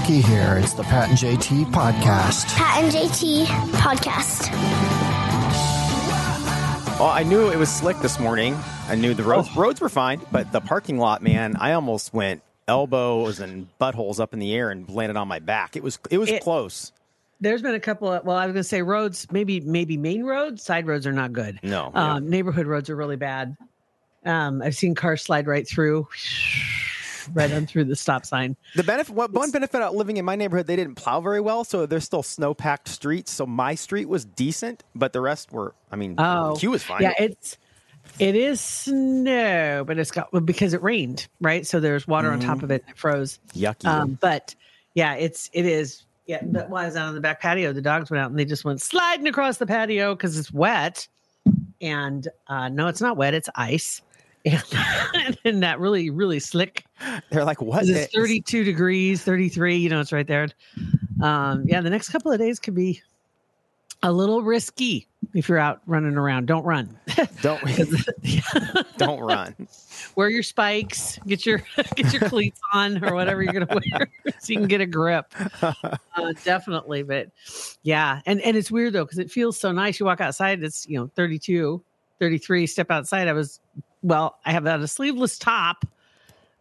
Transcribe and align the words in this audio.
Hey, 0.00 0.16
looky 0.16 0.28
here. 0.28 0.56
It's 0.62 0.72
the 0.74 0.82
Pat 0.84 1.08
and 1.10 1.18
JT 1.18 1.66
podcast. 1.66 2.46
Pat 2.56 2.82
and 2.82 2.92
JT 2.92 3.44
podcast. 3.72 4.50
Well, 6.98 7.08
I 7.10 7.22
knew 7.22 7.50
it 7.50 7.58
was 7.58 7.68
slick 7.70 7.98
this 7.98 8.18
morning. 8.18 8.56
I 8.88 8.94
knew 8.94 9.14
the 9.14 9.22
roads 9.22 9.54
roads 9.56 9.80
were 9.80 9.88
fine, 9.88 10.20
but 10.32 10.50
the 10.52 10.60
parking 10.60 10.96
lot, 10.98 11.22
man, 11.22 11.56
I 11.56 11.72
almost 11.72 12.14
went 12.14 12.42
elbows 12.66 13.40
and 13.40 13.66
buttholes 13.80 14.20
up 14.20 14.32
in 14.32 14.38
the 14.38 14.54
air 14.54 14.70
and 14.70 14.88
landed 14.88 15.16
on 15.16 15.28
my 15.28 15.38
back. 15.38 15.76
It 15.76 15.82
was 15.82 15.98
it 16.10 16.18
was 16.18 16.28
It- 16.30 16.42
close. 16.42 16.92
There's 17.42 17.62
been 17.62 17.74
a 17.74 17.80
couple 17.80 18.10
of 18.12 18.24
well, 18.24 18.36
I 18.36 18.46
was 18.46 18.52
gonna 18.54 18.64
say 18.64 18.82
roads, 18.82 19.26
maybe 19.30 19.60
maybe 19.60 19.96
main 19.96 20.24
roads, 20.24 20.62
side 20.62 20.86
roads 20.86 21.06
are 21.06 21.12
not 21.12 21.32
good. 21.32 21.58
No, 21.62 21.90
Um, 21.94 22.28
neighborhood 22.30 22.66
roads 22.66 22.88
are 22.90 22.96
really 22.96 23.16
bad. 23.16 23.56
Um, 24.24 24.60
I've 24.62 24.74
seen 24.76 24.94
cars 24.94 25.22
slide 25.22 25.46
right 25.46 25.66
through, 25.68 26.06
right 27.32 27.52
on 27.52 27.66
through 27.66 27.84
the 27.84 27.96
stop 27.96 28.24
sign. 28.26 28.56
The 28.76 28.82
benefit, 28.82 29.14
what 29.14 29.32
one 29.32 29.50
benefit 29.50 29.80
of 29.80 29.94
living 29.94 30.16
in 30.16 30.24
my 30.24 30.36
neighborhood, 30.36 30.66
they 30.66 30.76
didn't 30.76 30.94
plow 30.96 31.20
very 31.20 31.40
well, 31.40 31.64
so 31.64 31.86
there's 31.86 32.04
still 32.04 32.22
snow 32.22 32.54
packed 32.54 32.88
streets. 32.88 33.32
So 33.32 33.46
my 33.46 33.74
street 33.74 34.08
was 34.08 34.24
decent, 34.24 34.84
but 34.94 35.12
the 35.12 35.20
rest 35.20 35.52
were. 35.52 35.74
I 35.90 35.96
mean, 35.96 36.14
Oh, 36.18 36.56
Q 36.58 36.70
was 36.70 36.82
fine. 36.82 37.02
Yeah, 37.02 37.14
it's 37.18 37.58
it 38.18 38.34
is 38.34 38.60
snow, 38.60 39.84
but 39.86 39.98
it's 39.98 40.10
got 40.10 40.32
well, 40.32 40.42
because 40.42 40.74
it 40.74 40.82
rained, 40.82 41.28
right? 41.40 41.66
So 41.66 41.80
there's 41.80 42.06
water 42.08 42.30
on 42.30 42.40
top 42.40 42.62
of 42.62 42.70
it 42.70 42.82
and 42.86 42.90
it 42.90 42.98
froze. 42.98 43.38
yucky. 43.54 43.86
Um, 43.86 44.18
but 44.20 44.54
yeah, 44.94 45.14
it's 45.14 45.50
it 45.52 45.66
is. 45.66 46.04
Yeah, 46.26 46.42
I 46.42 46.66
was 46.66 46.94
out 46.94 47.08
on 47.08 47.14
the 47.14 47.20
back 47.20 47.40
patio, 47.40 47.72
the 47.72 47.82
dogs 47.82 48.08
went 48.08 48.22
out 48.22 48.30
and 48.30 48.38
they 48.38 48.44
just 48.44 48.64
went 48.64 48.80
sliding 48.80 49.26
across 49.26 49.56
the 49.58 49.66
patio 49.66 50.14
because 50.14 50.38
it's 50.38 50.52
wet. 50.52 51.08
And 51.80 52.28
uh, 52.46 52.68
no, 52.68 52.86
it's 52.88 53.00
not 53.00 53.16
wet; 53.16 53.34
it's 53.34 53.48
ice, 53.56 54.02
and, 54.44 55.38
and 55.44 55.62
that 55.62 55.80
really, 55.80 56.10
really 56.10 56.40
slick. 56.40 56.84
They're 57.30 57.44
like, 57.44 57.60
what? 57.60 57.86
It's 57.86 58.14
thirty-two 58.14 58.64
degrees, 58.64 59.22
thirty-three. 59.22 59.76
You 59.76 59.88
know, 59.88 60.00
it's 60.00 60.12
right 60.12 60.26
there. 60.26 60.48
Um, 61.22 61.64
yeah, 61.66 61.80
the 61.80 61.90
next 61.90 62.10
couple 62.10 62.32
of 62.32 62.38
days 62.38 62.58
could 62.58 62.74
be 62.74 63.02
a 64.02 64.10
little 64.10 64.42
risky 64.42 65.06
if 65.34 65.48
you're 65.48 65.58
out 65.58 65.82
running 65.86 66.16
around. 66.16 66.46
Don't 66.46 66.64
run. 66.64 66.98
Don't 67.42 67.60
don't 68.96 69.20
run. 69.20 69.54
wear 70.14 70.28
your 70.28 70.42
spikes, 70.42 71.18
get 71.26 71.44
your 71.44 71.62
get 71.94 72.12
your 72.12 72.28
cleats 72.28 72.60
on 72.72 73.02
or 73.04 73.14
whatever 73.14 73.42
you're 73.42 73.52
gonna 73.52 73.66
wear 73.68 74.10
so 74.38 74.52
you 74.52 74.58
can 74.58 74.68
get 74.68 74.80
a 74.80 74.86
grip. 74.86 75.32
Uh, 75.62 76.32
definitely, 76.44 77.02
but 77.02 77.28
yeah, 77.82 78.20
and 78.26 78.40
and 78.42 78.56
it's 78.56 78.70
weird 78.70 78.92
though 78.92 79.04
because 79.04 79.18
it 79.18 79.30
feels 79.30 79.58
so 79.58 79.72
nice. 79.72 80.00
You 80.00 80.06
walk 80.06 80.20
outside, 80.20 80.62
it's 80.62 80.86
you 80.88 80.98
know 80.98 81.10
32, 81.14 81.82
33. 82.20 82.66
Step 82.66 82.90
outside, 82.90 83.26
I 83.26 83.32
was 83.32 83.58
well, 84.02 84.38
I 84.44 84.52
have 84.52 84.66
on 84.66 84.82
a 84.82 84.86
sleeveless 84.88 85.38
top. 85.38 85.84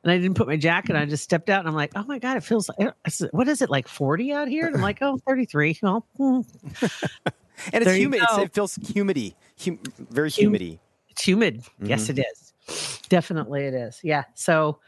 And 0.01 0.13
I 0.13 0.17
didn't 0.17 0.35
put 0.37 0.47
my 0.47 0.55
jacket 0.55 0.95
on. 0.95 1.01
I 1.01 1.05
just 1.05 1.25
stepped 1.25 1.49
out 1.49 1.59
and 1.59 1.67
I'm 1.67 1.75
like, 1.75 1.91
oh 1.93 2.05
my 2.07 2.19
God, 2.19 2.37
it 2.37 2.43
feels 2.43 2.69
like, 2.69 2.93
what 3.31 3.49
is 3.49 3.61
it, 3.61 3.69
like 3.69 3.85
40 3.87 4.31
out 4.31 4.47
here? 4.47 4.65
And 4.65 4.73
I'm 4.73 4.81
like, 4.81 4.99
oh, 5.01 5.19
33. 5.27 5.77
Well, 5.83 6.07
hmm, 6.15 6.39
And 7.73 7.83
it's 7.83 7.85
There 7.85 7.95
humid. 7.95 8.21
It's, 8.23 8.37
it 8.37 8.53
feels 8.53 8.75
humidity, 8.75 9.35
hum, 9.61 9.79
very 10.09 10.29
Hum- 10.29 10.35
humidity. 10.35 10.79
it's 11.09 11.21
humid. 11.27 11.61
Yes, 11.81 12.09
it 12.09 12.19
is. 12.19 12.53
Definitely 13.09 13.65
it 13.65 13.73
is. 13.73 13.99
Yeah. 14.03 14.23
So 14.35 14.79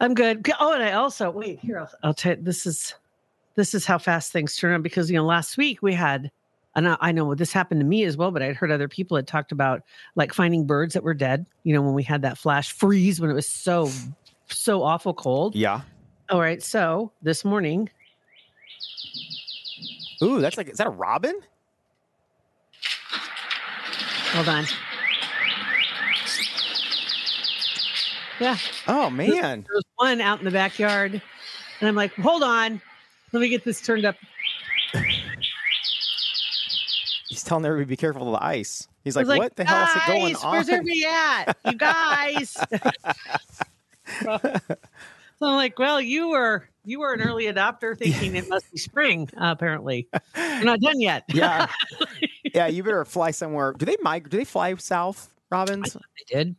I'm 0.00 0.14
good. 0.14 0.50
Oh, 0.58 0.72
and 0.72 0.82
I 0.82 0.92
also 0.92 1.30
wait 1.30 1.60
here. 1.60 1.78
I'll, 1.78 1.90
I'll 2.02 2.14
tell 2.14 2.36
you, 2.36 2.42
this 2.42 2.66
is 2.66 2.94
this 3.54 3.74
is 3.74 3.86
how 3.86 3.98
fast 3.98 4.32
things 4.32 4.56
turn 4.56 4.74
on 4.74 4.82
because 4.82 5.08
you 5.10 5.16
know 5.16 5.24
last 5.24 5.56
week 5.56 5.82
we 5.82 5.94
had, 5.94 6.32
and 6.76 6.88
I, 6.88 6.96
I 7.00 7.12
know 7.12 7.34
this 7.34 7.52
happened 7.52 7.80
to 7.80 7.86
me 7.86 8.04
as 8.04 8.16
well, 8.16 8.30
but 8.30 8.42
I'd 8.42 8.56
heard 8.56 8.70
other 8.70 8.88
people 8.88 9.16
had 9.16 9.26
talked 9.26 9.52
about 9.52 9.82
like 10.16 10.32
finding 10.32 10.66
birds 10.66 10.94
that 10.94 11.02
were 11.02 11.14
dead. 11.14 11.46
You 11.62 11.74
know 11.74 11.82
when 11.82 11.94
we 11.94 12.02
had 12.02 12.22
that 12.22 12.38
flash 12.38 12.72
freeze 12.72 13.20
when 13.20 13.30
it 13.30 13.34
was 13.34 13.48
so 13.48 13.90
so 14.48 14.82
awful 14.82 15.14
cold. 15.14 15.54
Yeah. 15.54 15.82
All 16.30 16.40
right. 16.40 16.62
So 16.62 17.12
this 17.22 17.44
morning, 17.44 17.90
Ooh, 20.22 20.40
that's 20.40 20.56
like, 20.56 20.68
is 20.68 20.78
that 20.78 20.86
a 20.86 20.90
robin? 20.90 21.38
hold 24.32 24.48
on. 24.48 24.64
Yeah. 28.40 28.56
Oh 28.88 29.10
man. 29.10 29.64
there 29.66 29.74
was 29.76 29.84
one 29.96 30.20
out 30.20 30.40
in 30.40 30.44
the 30.44 30.50
backyard 30.50 31.22
and 31.80 31.88
i'm 31.88 31.94
like 31.94 32.12
hold 32.14 32.42
on 32.42 32.80
let 33.32 33.40
me 33.40 33.48
get 33.48 33.64
this 33.64 33.80
turned 33.80 34.04
up 34.04 34.16
He's 37.28 37.33
telling 37.44 37.64
everybody 37.64 37.88
be 37.88 37.96
careful 37.96 38.26
of 38.26 38.40
the 38.40 38.44
ice. 38.44 38.88
He's 39.04 39.16
I 39.16 39.22
like, 39.22 39.38
what 39.38 39.56
the 39.56 39.64
hell 39.64 39.84
is 39.84 39.96
it 39.96 40.06
going 40.06 40.32
"Guys, 40.32 40.44
on? 40.44 40.52
where's 40.52 40.68
everybody 40.68 41.04
at 41.04 41.56
you 41.66 41.74
guys 41.78 42.50
so 44.22 44.40
i'm 45.42 45.56
like 45.56 45.78
well 45.78 46.00
you 46.00 46.30
were 46.30 46.66
you 46.84 47.00
were 47.00 47.12
an 47.12 47.20
early 47.20 47.44
adopter 47.44 47.96
thinking 47.98 48.34
it 48.36 48.48
must 48.48 48.70
be 48.70 48.78
spring 48.78 49.28
uh, 49.36 49.50
apparently 49.50 50.08
we're 50.36 50.64
not 50.64 50.80
done 50.80 51.00
yet 51.00 51.24
yeah. 51.28 51.66
yeah, 52.54 52.66
you 52.66 52.82
better 52.82 53.04
fly 53.04 53.30
somewhere. 53.30 53.72
Do 53.72 53.84
they 53.84 53.96
migrate? 54.00 54.30
Do 54.30 54.36
they 54.36 54.44
fly 54.44 54.74
south, 54.76 55.32
robins? 55.50 55.96
i 55.96 56.00
did 56.26 56.56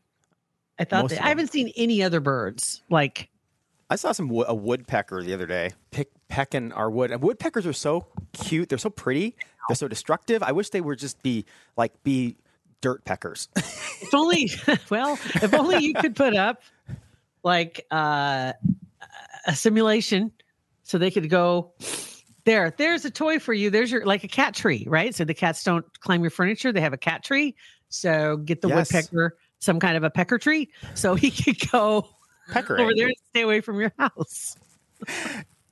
i 0.79 0.83
thought 0.83 1.03
Most 1.03 1.11
they, 1.11 1.19
i 1.19 1.27
haven't 1.27 1.51
seen 1.51 1.71
any 1.75 2.03
other 2.03 2.19
birds 2.19 2.83
like 2.89 3.29
I 3.89 3.97
saw 3.97 4.11
some 4.13 4.31
a 4.47 4.55
woodpecker 4.55 5.21
the 5.21 5.33
other 5.33 5.45
day 5.45 5.71
pick 5.91 6.09
pecking 6.27 6.71
our 6.71 6.89
wood. 6.89 7.11
And 7.11 7.21
woodpeckers 7.21 7.67
are 7.67 7.73
so 7.73 8.07
cute. 8.33 8.69
They're 8.69 8.79
so 8.79 8.89
pretty. 8.89 9.35
They're 9.67 9.75
so 9.75 9.87
destructive. 9.87 10.43
I 10.43 10.51
wish 10.51 10.69
they 10.69 10.81
would 10.81 10.99
just 10.99 11.21
be 11.23 11.45
like 11.77 11.91
be 12.03 12.35
dirt 12.81 13.03
peckers. 13.05 13.49
if 13.55 14.13
only 14.13 14.49
well 14.89 15.13
if 15.35 15.53
only 15.53 15.77
you 15.83 15.93
could 15.93 16.15
put 16.15 16.35
up 16.35 16.61
like 17.43 17.85
uh 17.91 18.53
a 19.47 19.55
simulation 19.55 20.31
so 20.83 20.97
they 20.97 21.09
could 21.11 21.29
go 21.29 21.71
there 22.43 22.73
there's 22.77 23.05
a 23.05 23.11
toy 23.11 23.39
for 23.39 23.53
you 23.53 23.69
there's 23.69 23.91
your 23.91 24.05
like 24.05 24.23
a 24.23 24.27
cat 24.27 24.53
tree 24.53 24.83
right 24.87 25.15
so 25.15 25.23
the 25.23 25.33
cats 25.33 25.63
don't 25.63 25.85
climb 26.01 26.21
your 26.21 26.29
furniture 26.29 26.71
they 26.71 26.81
have 26.81 26.93
a 26.93 26.97
cat 26.97 27.23
tree 27.23 27.55
so 27.89 28.37
get 28.37 28.61
the 28.61 28.67
Yes. 28.67 28.91
woodpecker 28.91 29.37
some 29.59 29.79
kind 29.79 29.95
of 29.97 30.03
a 30.03 30.09
pecker 30.09 30.37
tree 30.37 30.69
so 30.95 31.15
he 31.15 31.31
could 31.31 31.57
go 31.71 32.07
Pecker. 32.51 32.77
over 32.79 32.91
there 32.95 33.07
and 33.07 33.15
stay 33.29 33.41
away 33.41 33.61
from 33.61 33.79
your 33.79 33.91
house 33.97 34.57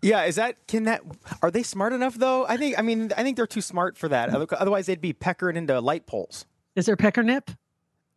Yeah, 0.03 0.25
is 0.25 0.35
that 0.35 0.67
can 0.67 0.83
that 0.83 1.01
are 1.41 1.49
they 1.49 1.63
smart 1.63 1.93
enough 1.93 2.15
though? 2.15 2.45
I 2.45 2.57
think 2.57 2.77
I 2.77 2.81
mean 2.81 3.11
I 3.17 3.23
think 3.23 3.37
they're 3.37 3.47
too 3.47 3.61
smart 3.61 3.97
for 3.97 4.07
that. 4.09 4.29
Otherwise 4.29 4.85
they'd 4.85 5.01
be 5.01 5.13
peckering 5.13 5.55
into 5.57 5.79
light 5.79 6.05
poles. 6.05 6.45
is 6.75 6.85
there 6.85 6.95
pecker 6.97 7.23
nip 7.23 7.49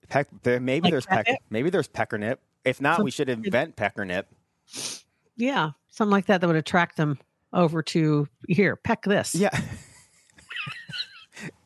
Peck, 0.09 0.29
there, 0.43 0.61
maybe 0.61 0.85
Like 0.85 0.93
there's 0.93 1.07
pecker, 1.07 1.25
catnip? 1.25 1.41
maybe 1.51 1.69
there's 1.71 1.89
peckernip. 1.89 2.37
If 2.65 2.81
not, 2.81 2.97
Some- 2.97 3.05
we 3.05 3.11
should 3.11 3.29
invent 3.29 3.77
peckernip. 3.77 4.25
yeah 5.37 5.71
something 5.89 6.13
like 6.13 6.27
that 6.27 6.41
that 6.41 6.47
would 6.47 6.57
attract 6.57 6.97
them 6.97 7.19
over 7.53 7.83
to 7.83 8.29
here 8.49 8.77
peck 8.77 9.03
this 9.03 9.35
Yeah. 9.35 9.51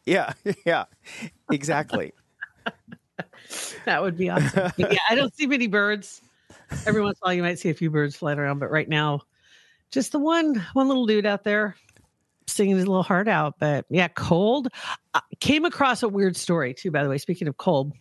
yeah, 0.07 0.33
yeah. 0.65 0.85
Exactly. 1.51 2.13
That 3.87 4.03
would 4.03 4.17
be 4.17 4.29
awesome. 4.31 4.71
But 4.79 4.79
yeah, 4.93 4.99
I 5.09 5.15
don't 5.15 5.35
see 5.35 5.47
many 5.47 5.67
birds. 5.67 6.21
Every 6.87 7.03
once 7.03 7.19
in 7.19 7.23
a 7.23 7.27
while, 7.29 7.35
you 7.35 7.43
might 7.43 7.59
see 7.59 7.71
a 7.71 7.75
few 7.75 7.91
birds 7.91 8.15
flying 8.15 8.39
around, 8.39 8.59
but 8.61 8.71
right 8.71 8.89
now, 8.89 9.23
just 9.91 10.13
the 10.13 10.19
one 10.19 10.65
one 10.73 10.89
little 10.89 11.07
dude 11.07 11.27
out 11.27 11.45
there 11.45 11.77
singing 12.47 12.77
his 12.77 12.87
little 12.87 13.03
heart 13.03 13.29
out. 13.29 13.55
But 13.59 13.87
yeah, 13.89 14.09
cold. 14.09 14.69
I 15.15 15.21
came 15.41 15.65
across 15.65 16.03
a 16.03 16.09
weird 16.09 16.37
story 16.37 16.75
too. 16.75 16.91
By 16.91 17.03
the 17.03 17.09
way, 17.09 17.19
speaking 17.19 17.49
of 17.49 17.57
cold, 17.57 17.93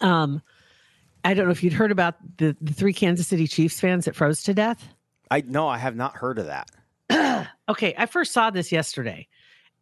um, 0.00 0.42
I 1.24 1.34
don't 1.34 1.46
know 1.46 1.52
if 1.52 1.62
you'd 1.62 1.72
heard 1.72 1.92
about 1.92 2.16
the 2.38 2.56
the 2.60 2.72
three 2.72 2.92
Kansas 2.92 3.28
City 3.28 3.46
Chiefs 3.46 3.80
fans 3.80 4.04
that 4.04 4.16
froze 4.16 4.42
to 4.44 4.54
death. 4.54 4.88
I 5.30 5.42
no, 5.42 5.68
I 5.68 5.78
have 5.78 5.96
not 5.96 6.16
heard 6.16 6.38
of 6.38 6.46
that. 6.46 6.70
Okay, 7.68 7.94
I 7.96 8.06
first 8.06 8.32
saw 8.32 8.50
this 8.50 8.72
yesterday. 8.72 9.28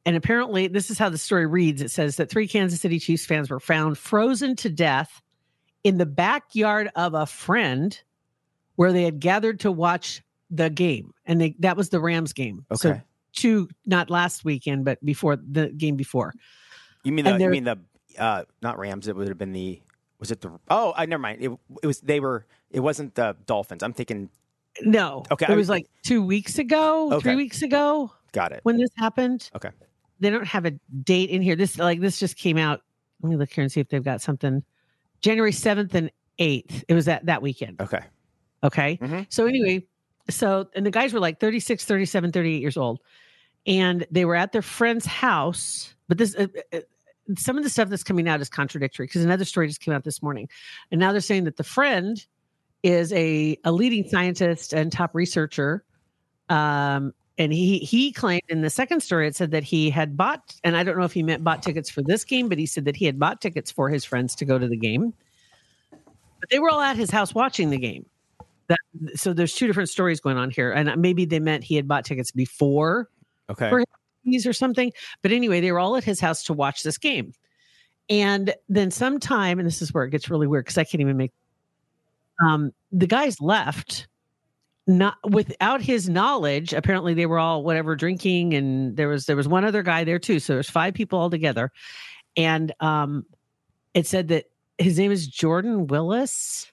And 0.04 0.14
apparently, 0.14 0.68
this 0.68 0.90
is 0.90 0.98
how 0.98 1.08
the 1.08 1.16
story 1.16 1.46
reads. 1.46 1.80
It 1.80 1.90
says 1.90 2.16
that 2.16 2.30
three 2.30 2.46
Kansas 2.46 2.82
City 2.82 2.98
Chiefs 2.98 3.24
fans 3.24 3.48
were 3.48 3.60
found 3.60 3.96
frozen 3.96 4.56
to 4.56 4.68
death 4.68 5.22
in 5.84 5.96
the 5.96 6.06
backyard 6.06 6.90
of 6.96 7.14
a 7.14 7.24
friend 7.24 7.98
where 8.76 8.92
they 8.92 9.04
had 9.04 9.20
gathered 9.20 9.60
to 9.60 9.72
watch 9.72 10.22
the 10.50 10.70
game. 10.70 11.12
And 11.26 11.40
they, 11.40 11.54
that 11.60 11.76
was 11.76 11.88
the 11.90 12.00
Rams 12.00 12.32
game. 12.32 12.64
So, 12.74 12.90
Okay. 12.90 13.02
two, 13.32 13.68
not 13.86 14.10
last 14.10 14.44
weekend, 14.44 14.84
but 14.84 15.04
before 15.04 15.36
the 15.36 15.68
game 15.70 15.96
before. 15.96 16.32
You 17.04 17.12
mean 17.12 17.24
the 17.24 17.38
you 17.38 17.48
mean 17.50 17.64
the 17.64 17.78
uh 18.18 18.44
not 18.62 18.78
Rams, 18.78 19.06
it 19.08 19.14
would 19.16 19.28
have 19.28 19.38
been 19.38 19.52
the 19.52 19.80
Was 20.18 20.30
it 20.30 20.40
the? 20.40 20.50
Oh, 20.68 20.92
I 20.96 21.06
never 21.06 21.20
mind. 21.20 21.40
It, 21.42 21.50
it 21.82 21.86
was 21.86 22.00
they 22.00 22.18
were. 22.20 22.44
It 22.70 22.80
wasn't 22.80 23.14
the 23.14 23.36
Dolphins. 23.46 23.82
I'm 23.82 23.92
thinking. 23.92 24.28
No. 24.82 25.22
Okay, 25.30 25.46
It 25.46 25.50
I 25.50 25.54
was 25.54 25.68
like 25.68 25.86
two 26.04 26.22
weeks 26.22 26.58
ago, 26.58 27.12
Okay. 27.12 27.22
three 27.30 27.36
weeks 27.36 27.62
ago 27.62 28.12
Got 28.32 28.52
it. 28.52 28.60
when 28.64 28.76
this 28.76 28.90
happened. 28.96 29.48
Okay. 29.56 29.70
They 30.20 30.30
don't 30.30 30.46
have 30.46 30.64
a 30.66 30.72
date 31.04 31.30
in 31.30 31.40
here. 31.42 31.54
This 31.56 31.78
like 31.78 32.00
this 32.00 32.18
just 32.18 32.36
came 32.36 32.58
out. 32.58 32.82
Let 33.22 33.30
me 33.30 33.36
look 33.36 33.50
here 33.52 33.62
and 33.62 33.70
see 33.72 33.80
if 33.80 33.88
they've 33.88 34.02
got 34.04 34.20
something. 34.20 34.62
January 35.20 35.52
7th 35.52 35.94
and 35.94 36.10
8th. 36.38 36.84
It 36.88 36.94
was 36.94 37.06
that 37.06 37.26
that 37.26 37.40
weekend. 37.42 37.80
Okay. 37.80 38.02
Okay. 38.64 38.98
Mhm. 39.00 39.26
So 39.30 39.46
anyway, 39.46 39.86
so 40.30 40.68
and 40.74 40.84
the 40.84 40.90
guys 40.90 41.12
were 41.12 41.20
like 41.20 41.40
36, 41.40 41.84
37, 41.84 42.32
38 42.32 42.60
years 42.60 42.76
old. 42.76 43.00
And 43.66 44.06
they 44.10 44.24
were 44.24 44.36
at 44.36 44.52
their 44.52 44.62
friend's 44.62 45.06
house. 45.06 45.94
But 46.08 46.18
this 46.18 46.34
uh, 46.34 46.46
uh, 46.72 46.80
some 47.36 47.58
of 47.58 47.64
the 47.64 47.70
stuff 47.70 47.88
that's 47.88 48.04
coming 48.04 48.28
out 48.28 48.40
is 48.40 48.48
contradictory 48.48 49.06
because 49.06 49.24
another 49.24 49.44
story 49.44 49.68
just 49.68 49.80
came 49.80 49.92
out 49.92 50.04
this 50.04 50.22
morning. 50.22 50.48
And 50.90 50.98
now 50.98 51.12
they're 51.12 51.20
saying 51.20 51.44
that 51.44 51.56
the 51.56 51.64
friend 51.64 52.24
is 52.82 53.12
a, 53.12 53.58
a 53.64 53.72
leading 53.72 54.08
scientist 54.08 54.72
and 54.72 54.90
top 54.90 55.14
researcher. 55.14 55.84
Um, 56.48 57.12
and 57.36 57.52
he 57.52 57.78
he 57.78 58.10
claimed 58.10 58.42
in 58.48 58.62
the 58.62 58.70
second 58.70 59.00
story 59.00 59.28
it 59.28 59.36
said 59.36 59.52
that 59.52 59.62
he 59.62 59.90
had 59.90 60.16
bought 60.16 60.56
and 60.64 60.76
I 60.76 60.82
don't 60.82 60.98
know 60.98 61.04
if 61.04 61.12
he 61.12 61.22
meant 61.22 61.44
bought 61.44 61.62
tickets 61.62 61.88
for 61.88 62.02
this 62.02 62.24
game, 62.24 62.48
but 62.48 62.58
he 62.58 62.66
said 62.66 62.84
that 62.86 62.96
he 62.96 63.04
had 63.04 63.18
bought 63.18 63.40
tickets 63.40 63.70
for 63.70 63.88
his 63.88 64.04
friends 64.04 64.34
to 64.36 64.44
go 64.44 64.58
to 64.58 64.66
the 64.66 64.76
game. 64.76 65.12
But 66.40 66.50
they 66.50 66.58
were 66.58 66.70
all 66.70 66.80
at 66.80 66.96
his 66.96 67.10
house 67.10 67.34
watching 67.34 67.70
the 67.70 67.78
game. 67.78 68.06
So 69.14 69.32
there's 69.32 69.54
two 69.54 69.66
different 69.66 69.88
stories 69.88 70.20
going 70.20 70.36
on 70.36 70.50
here, 70.50 70.72
and 70.72 71.00
maybe 71.00 71.24
they 71.24 71.40
meant 71.40 71.64
he 71.64 71.76
had 71.76 71.86
bought 71.88 72.04
tickets 72.04 72.30
before 72.30 73.08
Okay. 73.50 73.70
For- 73.70 73.84
these 74.24 74.46
or 74.46 74.52
something. 74.52 74.92
But 75.22 75.32
anyway, 75.32 75.60
they 75.60 75.72
were 75.72 75.78
all 75.78 75.96
at 75.96 76.04
his 76.04 76.20
house 76.20 76.42
to 76.44 76.52
watch 76.52 76.82
this 76.82 76.98
game. 76.98 77.32
And 78.10 78.54
then 78.68 78.90
sometime, 78.90 79.58
and 79.58 79.66
this 79.66 79.80
is 79.82 79.92
where 79.92 80.04
it 80.04 80.10
gets 80.10 80.30
really 80.30 80.46
weird 80.46 80.64
because 80.64 80.78
I 80.78 80.84
can't 80.84 81.00
even 81.00 81.16
make 81.16 81.32
um 82.44 82.72
the 82.92 83.06
guys 83.06 83.40
left 83.40 84.06
not 84.86 85.16
without 85.28 85.82
his 85.82 86.08
knowledge. 86.08 86.72
Apparently 86.72 87.12
they 87.14 87.26
were 87.26 87.38
all 87.38 87.62
whatever 87.62 87.96
drinking 87.96 88.54
and 88.54 88.96
there 88.96 89.08
was 89.08 89.26
there 89.26 89.36
was 89.36 89.48
one 89.48 89.64
other 89.64 89.82
guy 89.82 90.04
there 90.04 90.18
too. 90.18 90.40
So 90.40 90.54
there's 90.54 90.70
five 90.70 90.94
people 90.94 91.18
all 91.18 91.30
together. 91.30 91.70
And 92.36 92.72
um 92.80 93.24
it 93.94 94.06
said 94.06 94.28
that 94.28 94.46
his 94.78 94.98
name 94.98 95.10
is 95.10 95.26
Jordan 95.26 95.86
Willis 95.88 96.70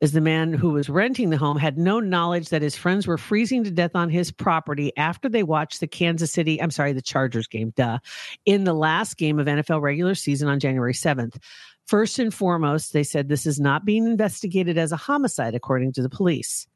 is 0.00 0.12
the 0.12 0.20
man 0.20 0.52
who 0.52 0.70
was 0.70 0.90
renting 0.90 1.30
the 1.30 1.38
home 1.38 1.56
had 1.56 1.78
no 1.78 2.00
knowledge 2.00 2.50
that 2.50 2.60
his 2.60 2.76
friends 2.76 3.06
were 3.06 3.16
freezing 3.16 3.64
to 3.64 3.70
death 3.70 3.92
on 3.94 4.10
his 4.10 4.30
property 4.30 4.92
after 4.96 5.28
they 5.28 5.42
watched 5.42 5.80
the 5.80 5.86
Kansas 5.86 6.32
City, 6.32 6.60
I'm 6.60 6.70
sorry, 6.70 6.92
the 6.92 7.00
Chargers 7.00 7.46
game, 7.46 7.72
duh, 7.76 7.98
in 8.44 8.64
the 8.64 8.74
last 8.74 9.16
game 9.16 9.38
of 9.38 9.46
NFL 9.46 9.80
regular 9.80 10.14
season 10.14 10.48
on 10.48 10.60
January 10.60 10.92
7th. 10.92 11.38
First 11.86 12.18
and 12.18 12.34
foremost, 12.34 12.92
they 12.92 13.04
said 13.04 13.28
this 13.28 13.46
is 13.46 13.58
not 13.58 13.84
being 13.84 14.06
investigated 14.06 14.76
as 14.76 14.92
a 14.92 14.96
homicide, 14.96 15.54
according 15.54 15.92
to 15.92 16.02
the 16.02 16.10
police. 16.10 16.66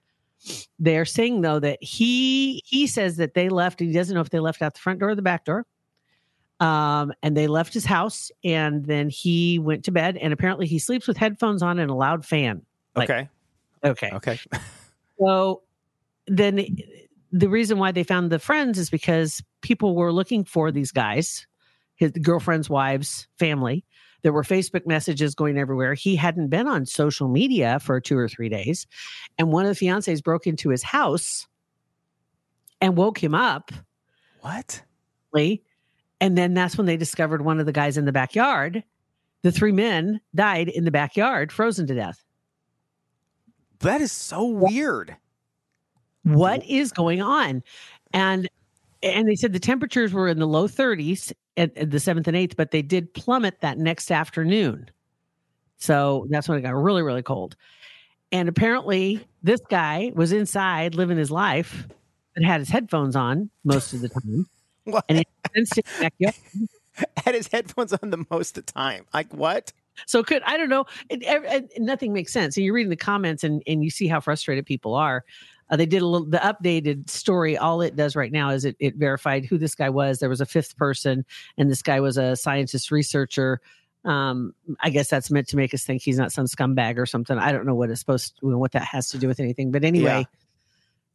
They're 0.78 1.04
saying 1.04 1.42
though 1.42 1.60
that 1.60 1.82
he 1.82 2.62
he 2.64 2.86
says 2.86 3.16
that 3.16 3.34
they 3.34 3.50
left. 3.50 3.80
He 3.80 3.92
doesn't 3.92 4.14
know 4.14 4.22
if 4.22 4.30
they 4.30 4.40
left 4.40 4.62
out 4.62 4.72
the 4.72 4.80
front 4.80 5.00
door 5.00 5.10
or 5.10 5.14
the 5.14 5.20
back 5.20 5.44
door. 5.44 5.66
Um, 6.60 7.12
and 7.22 7.36
they 7.36 7.46
left 7.46 7.72
his 7.74 7.86
house, 7.86 8.30
and 8.44 8.84
then 8.84 9.08
he 9.08 9.58
went 9.58 9.84
to 9.84 9.92
bed. 9.92 10.16
And 10.18 10.32
apparently, 10.32 10.66
he 10.66 10.78
sleeps 10.78 11.08
with 11.08 11.16
headphones 11.16 11.62
on 11.62 11.78
and 11.78 11.90
a 11.90 11.94
loud 11.94 12.24
fan. 12.24 12.62
Like- 12.96 13.10
okay. 13.10 13.28
Okay. 13.82 14.10
Okay. 14.12 14.38
So 15.18 15.62
then 16.26 16.64
the 17.32 17.48
reason 17.48 17.78
why 17.78 17.92
they 17.92 18.02
found 18.04 18.30
the 18.30 18.38
friends 18.38 18.78
is 18.78 18.90
because 18.90 19.42
people 19.60 19.94
were 19.94 20.12
looking 20.12 20.44
for 20.44 20.72
these 20.72 20.92
guys, 20.92 21.46
his 21.96 22.10
girlfriends, 22.12 22.70
wives, 22.70 23.28
family. 23.38 23.84
There 24.22 24.32
were 24.32 24.42
Facebook 24.42 24.86
messages 24.86 25.34
going 25.34 25.56
everywhere. 25.56 25.94
He 25.94 26.16
hadn't 26.16 26.48
been 26.48 26.68
on 26.68 26.84
social 26.86 27.28
media 27.28 27.78
for 27.80 28.00
two 28.00 28.18
or 28.18 28.28
three 28.28 28.48
days. 28.48 28.86
And 29.38 29.50
one 29.50 29.64
of 29.64 29.78
the 29.78 29.86
fiancés 29.86 30.22
broke 30.22 30.46
into 30.46 30.68
his 30.68 30.82
house 30.82 31.46
and 32.80 32.96
woke 32.96 33.22
him 33.22 33.34
up. 33.34 33.72
What? 34.40 34.82
Lee. 35.32 35.62
And 36.20 36.36
then 36.36 36.52
that's 36.54 36.76
when 36.76 36.86
they 36.86 36.98
discovered 36.98 37.42
one 37.42 37.60
of 37.60 37.66
the 37.66 37.72
guys 37.72 37.96
in 37.96 38.04
the 38.04 38.12
backyard. 38.12 38.84
The 39.42 39.52
three 39.52 39.72
men 39.72 40.20
died 40.34 40.68
in 40.68 40.84
the 40.84 40.90
backyard, 40.90 41.50
frozen 41.50 41.86
to 41.86 41.94
death. 41.94 42.22
That 43.80 44.00
is 44.00 44.12
so 44.12 44.44
weird. 44.46 45.16
what 46.24 46.64
is 46.68 46.92
going 46.92 47.22
on 47.22 47.62
and 48.12 48.48
and 49.02 49.26
they 49.26 49.34
said 49.36 49.52
the 49.54 49.58
temperatures 49.60 50.12
were 50.12 50.28
in 50.28 50.38
the 50.38 50.46
low 50.46 50.68
30s 50.68 51.32
at, 51.56 51.74
at 51.76 51.90
the 51.90 51.98
7th 51.98 52.26
and 52.26 52.36
8th 52.36 52.56
but 52.56 52.70
they 52.72 52.82
did 52.82 53.12
plummet 53.14 53.60
that 53.60 53.78
next 53.78 54.10
afternoon 54.10 54.90
so 55.78 56.26
that's 56.30 56.48
when 56.48 56.58
it 56.58 56.62
got 56.62 56.74
really 56.74 57.02
really 57.02 57.22
cold 57.22 57.56
and 58.32 58.48
apparently 58.48 59.26
this 59.42 59.60
guy 59.70 60.12
was 60.14 60.32
inside 60.32 60.94
living 60.94 61.18
his 61.18 61.30
life 61.30 61.88
and 62.36 62.46
had 62.46 62.60
his 62.60 62.70
headphones 62.70 63.16
on 63.16 63.50
most 63.64 63.92
of 63.94 64.00
the 64.02 64.08
time 64.10 64.46
What? 64.84 65.04
and 65.08 65.18
he 65.18 65.24
fenced 65.54 65.78
in 65.78 65.84
the 65.98 66.02
backyard. 66.04 66.34
Had 67.18 67.34
his 67.36 67.48
headphones 67.48 67.92
on 67.94 68.10
the 68.10 68.24
most 68.30 68.58
of 68.58 68.66
the 68.66 68.72
time. 68.72 69.06
Like 69.14 69.32
what? 69.32 69.72
So 70.06 70.22
could 70.22 70.42
I 70.44 70.56
don't 70.56 70.68
know. 70.68 70.84
It, 71.08 71.22
ev- 71.24 71.44
it- 71.44 71.72
nothing 71.78 72.12
makes 72.12 72.32
sense. 72.32 72.56
And 72.56 72.64
you're 72.64 72.74
reading 72.74 72.90
the 72.90 72.96
comments 72.96 73.44
and 73.44 73.62
and 73.66 73.82
you 73.84 73.90
see 73.90 74.06
how 74.08 74.20
frustrated 74.20 74.66
people 74.66 74.94
are. 74.94 75.24
Uh, 75.70 75.76
they 75.76 75.86
did 75.86 76.02
a 76.02 76.06
little 76.06 76.26
the 76.28 76.38
updated 76.38 77.08
story. 77.08 77.56
All 77.56 77.80
it 77.80 77.94
does 77.94 78.16
right 78.16 78.32
now 78.32 78.50
is 78.50 78.64
it 78.64 78.76
it 78.80 78.96
verified 78.96 79.44
who 79.44 79.56
this 79.56 79.74
guy 79.74 79.88
was. 79.88 80.18
There 80.18 80.28
was 80.28 80.40
a 80.40 80.46
fifth 80.46 80.76
person, 80.76 81.24
and 81.56 81.70
this 81.70 81.82
guy 81.82 82.00
was 82.00 82.16
a 82.16 82.34
scientist 82.34 82.90
researcher. 82.90 83.60
Um, 84.04 84.54
I 84.80 84.90
guess 84.90 85.08
that's 85.08 85.30
meant 85.30 85.46
to 85.48 85.56
make 85.56 85.74
us 85.74 85.84
think 85.84 86.02
he's 86.02 86.18
not 86.18 86.32
some 86.32 86.46
scumbag 86.46 86.96
or 86.98 87.06
something. 87.06 87.38
I 87.38 87.52
don't 87.52 87.66
know 87.66 87.74
what 87.74 87.90
it's 87.90 88.00
supposed 88.00 88.38
to, 88.40 88.56
what 88.58 88.72
that 88.72 88.82
has 88.84 89.10
to 89.10 89.18
do 89.18 89.28
with 89.28 89.38
anything. 89.38 89.70
But 89.70 89.84
anyway, 89.84 90.26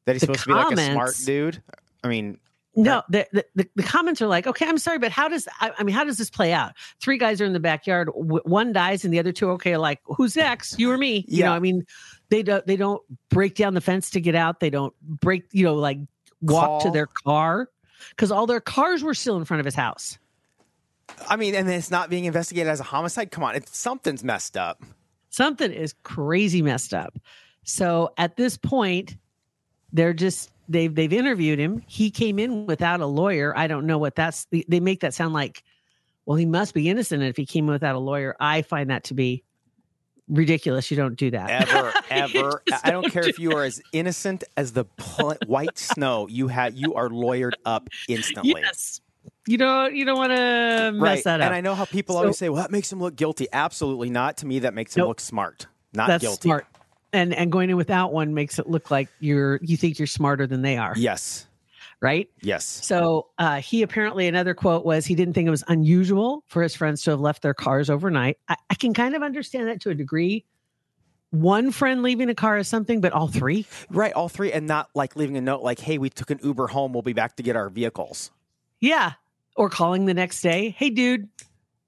That 0.05 0.13
he's 0.13 0.21
supposed 0.21 0.41
to 0.41 0.47
be 0.47 0.53
like 0.53 0.71
a 0.77 0.91
smart 0.93 1.15
dude. 1.25 1.63
I 2.03 2.07
mean, 2.07 2.37
No, 2.75 3.03
the, 3.09 3.25
the 3.53 3.67
the 3.75 3.83
comments 3.83 4.21
are 4.21 4.27
like, 4.27 4.47
okay, 4.47 4.67
I'm 4.67 4.77
sorry, 4.77 4.99
but 4.99 5.11
how 5.11 5.29
does 5.29 5.47
I, 5.61 5.71
I 5.77 5.83
mean, 5.83 5.95
how 5.95 6.03
does 6.03 6.17
this 6.17 6.29
play 6.29 6.51
out? 6.51 6.73
Three 6.99 7.17
guys 7.17 7.39
are 7.39 7.45
in 7.45 7.53
the 7.53 7.59
backyard, 7.59 8.09
one 8.13 8.73
dies, 8.73 9.05
and 9.05 9.13
the 9.13 9.19
other 9.19 9.31
two, 9.31 9.49
okay, 9.51 9.73
are 9.73 9.77
like 9.77 10.01
who's 10.05 10.35
next? 10.35 10.77
You 10.77 10.91
or 10.91 10.97
me? 10.97 11.23
You 11.27 11.43
know, 11.43 11.53
I 11.53 11.59
mean, 11.59 11.85
they 12.29 12.43
don't 12.43 12.65
they 12.67 12.75
don't 12.75 13.01
break 13.29 13.55
down 13.55 13.75
the 13.75 13.81
fence 13.81 14.09
to 14.11 14.19
get 14.19 14.35
out. 14.35 14.59
They 14.59 14.69
don't 14.69 14.93
break, 15.01 15.45
you 15.51 15.63
know, 15.63 15.75
like 15.75 15.99
walk 16.41 16.83
to 16.83 16.91
their 16.91 17.07
car 17.07 17.69
because 18.09 18.31
all 18.31 18.45
their 18.45 18.59
cars 18.59 19.03
were 19.03 19.13
still 19.13 19.37
in 19.37 19.45
front 19.45 19.59
of 19.59 19.65
his 19.65 19.75
house. 19.75 20.17
I 21.29 21.37
mean, 21.37 21.55
and 21.55 21.69
it's 21.69 21.91
not 21.91 22.09
being 22.09 22.25
investigated 22.25 22.69
as 22.69 22.79
a 22.79 22.83
homicide. 22.83 23.31
Come 23.31 23.43
on, 23.43 23.55
it's 23.55 23.77
something's 23.77 24.23
messed 24.23 24.57
up. 24.57 24.83
Something 25.29 25.71
is 25.71 25.93
crazy 26.03 26.61
messed 26.61 26.93
up. 26.93 27.17
So 27.63 28.13
at 28.17 28.37
this 28.37 28.57
point, 28.57 29.17
they're 29.95 30.13
just 30.13 30.51
they've 30.69 30.93
they've 30.93 31.13
interviewed 31.13 31.57
him. 31.57 31.81
He 31.87 32.11
came 32.11 32.37
in 32.37 32.65
without 32.65 32.99
a 32.99 33.05
lawyer. 33.05 33.57
I 33.57 33.67
don't 33.67 33.85
know 33.87 33.97
what 33.97 34.15
that's. 34.15 34.45
They 34.51 34.79
make 34.79 34.99
that 34.99 35.13
sound 35.13 35.33
like, 35.33 35.63
well, 36.25 36.35
he 36.35 36.45
must 36.45 36.73
be 36.73 36.89
innocent 36.89 37.23
if 37.23 37.37
he 37.37 37.45
came 37.45 37.65
in 37.65 37.71
without 37.71 37.95
a 37.95 37.99
lawyer. 37.99 38.35
I 38.39 38.61
find 38.61 38.89
that 38.89 39.05
to 39.05 39.13
be 39.13 39.43
ridiculous. 40.27 40.89
You 40.91 40.97
don't 40.97 41.15
do 41.15 41.31
that 41.31 41.49
Ever, 41.69 41.93
ever. 42.09 42.61
I 42.83 42.91
don't 42.91 43.03
don't 43.03 43.11
care 43.13 43.23
do 43.23 43.29
if 43.29 43.39
you 43.39 43.51
are 43.53 43.63
as 43.63 43.81
innocent 43.93 44.43
as 44.57 44.73
the 44.73 44.85
pl- 44.85 45.37
white 45.47 45.77
snow. 45.77 46.27
You 46.27 46.47
have 46.49 46.75
you 46.75 46.95
are 46.95 47.09
lawyered 47.09 47.53
up 47.65 47.87
instantly. 48.09 48.55
yes, 48.61 49.01
you 49.47 49.57
don't 49.57 49.95
you 49.95 50.03
don't 50.03 50.17
want 50.17 50.31
to 50.31 50.91
mess 50.93 50.99
right. 51.01 51.23
that 51.23 51.41
up. 51.41 51.45
And 51.45 51.55
I 51.55 51.61
know 51.61 51.73
how 51.75 51.85
people 51.85 52.15
So- 52.15 52.19
always 52.21 52.37
say, 52.37 52.49
"Well, 52.49 52.61
that 52.61 52.71
makes 52.71 52.91
him 52.91 52.99
look 52.99 53.15
guilty." 53.15 53.47
Absolutely 53.53 54.09
not. 54.09 54.37
To 54.37 54.45
me, 54.45 54.59
that 54.59 54.73
makes 54.73 54.95
him 54.95 55.01
Nope. 55.01 55.07
look 55.09 55.19
smart, 55.21 55.67
not 55.93 56.07
That's 56.07 56.21
guilty. 56.21 56.47
smart. 56.49 56.65
And 57.15 57.33
and 57.33 57.51
going 57.51 57.69
in 57.69 57.77
without 57.77 58.13
one 58.13 58.33
makes 58.33 58.59
it 58.59 58.67
look 58.67 58.91
like 58.91 59.07
you're 59.19 59.59
you 59.63 59.77
think 59.77 59.97
you're 59.97 60.05
smarter 60.07 60.45
than 60.45 60.61
they 60.61 60.77
are, 60.77 60.93
Yes. 60.97 61.47
right? 62.01 62.29
Yes. 62.41 62.65
So 62.65 63.27
uh, 63.37 63.61
he 63.61 63.81
apparently 63.81 64.27
another 64.27 64.53
quote 64.53 64.85
was 64.85 65.05
he 65.05 65.15
didn't 65.15 65.33
think 65.33 65.47
it 65.47 65.51
was 65.51 65.63
unusual 65.67 66.43
for 66.47 66.61
his 66.61 66.75
friends 66.75 67.01
to 67.03 67.11
have 67.11 67.21
left 67.21 67.41
their 67.41 67.53
cars 67.53 67.89
overnight. 67.89 68.37
I, 68.49 68.55
I 68.69 68.75
can 68.75 68.93
kind 68.93 69.15
of 69.15 69.23
understand 69.23 69.67
that 69.69 69.81
to 69.81 69.89
a 69.89 69.95
degree. 69.95 70.45
One 71.31 71.71
friend 71.71 72.01
leaving 72.03 72.29
a 72.29 72.35
car 72.35 72.57
is 72.57 72.67
something, 72.67 73.01
but 73.01 73.11
all 73.11 73.27
three, 73.27 73.65
Right. 73.89 74.13
All 74.13 74.29
three, 74.29 74.51
and 74.53 74.67
not 74.67 74.89
like 74.95 75.15
leaving 75.15 75.35
a 75.37 75.41
note 75.41 75.63
like, 75.63 75.79
"Hey, 75.79 75.97
we 75.97 76.09
took 76.09 76.29
an 76.31 76.39
Uber 76.43 76.67
home. 76.67 76.93
We'll 76.93 77.01
be 77.01 77.13
back 77.13 77.35
to 77.37 77.43
get 77.43 77.55
our 77.55 77.69
vehicles." 77.69 78.31
yeah. 78.81 79.13
Or 79.57 79.69
calling 79.69 80.05
the 80.05 80.13
next 80.13 80.41
day, 80.41 80.75
hey 80.77 80.89
dude, 80.89 81.29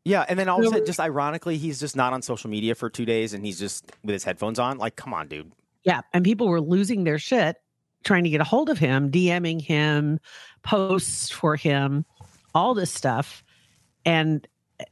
Yeah, 0.08 0.26
and 0.30 0.40
then 0.40 0.48
all 0.50 0.60
of 0.60 0.66
a 0.66 0.70
sudden, 0.70 0.86
just 0.86 1.00
ironically, 1.00 1.58
he's 1.58 1.80
just 1.80 1.96
not 1.96 2.14
on 2.14 2.22
social 2.22 2.50
media 2.50 2.76
for 2.76 2.90
two 2.90 3.06
days, 3.06 3.34
and 3.34 3.46
he's 3.46 3.60
just 3.60 3.92
with 4.04 4.14
his 4.14 4.24
headphones 4.24 4.58
on. 4.60 4.78
Like, 4.78 4.96
come 4.96 5.14
on, 5.14 5.28
dude. 5.28 5.52
yeah. 5.84 6.02
And 6.14 6.24
people 6.24 6.48
were 6.48 6.62
losing 6.62 7.04
their 7.04 7.20
shit 7.20 7.58
trying 8.04 8.24
to 8.24 8.30
get 8.30 8.40
a 8.40 8.46
hold 8.46 8.70
of 8.70 8.78
him, 8.78 9.12
DMing 9.12 9.62
him, 9.62 10.20
posts 10.64 11.30
for 11.30 11.56
him, 11.56 12.06
all 12.56 12.74
this 12.74 12.92
stuff, 12.94 13.44
and 14.06 14.48
uh, 14.80 14.86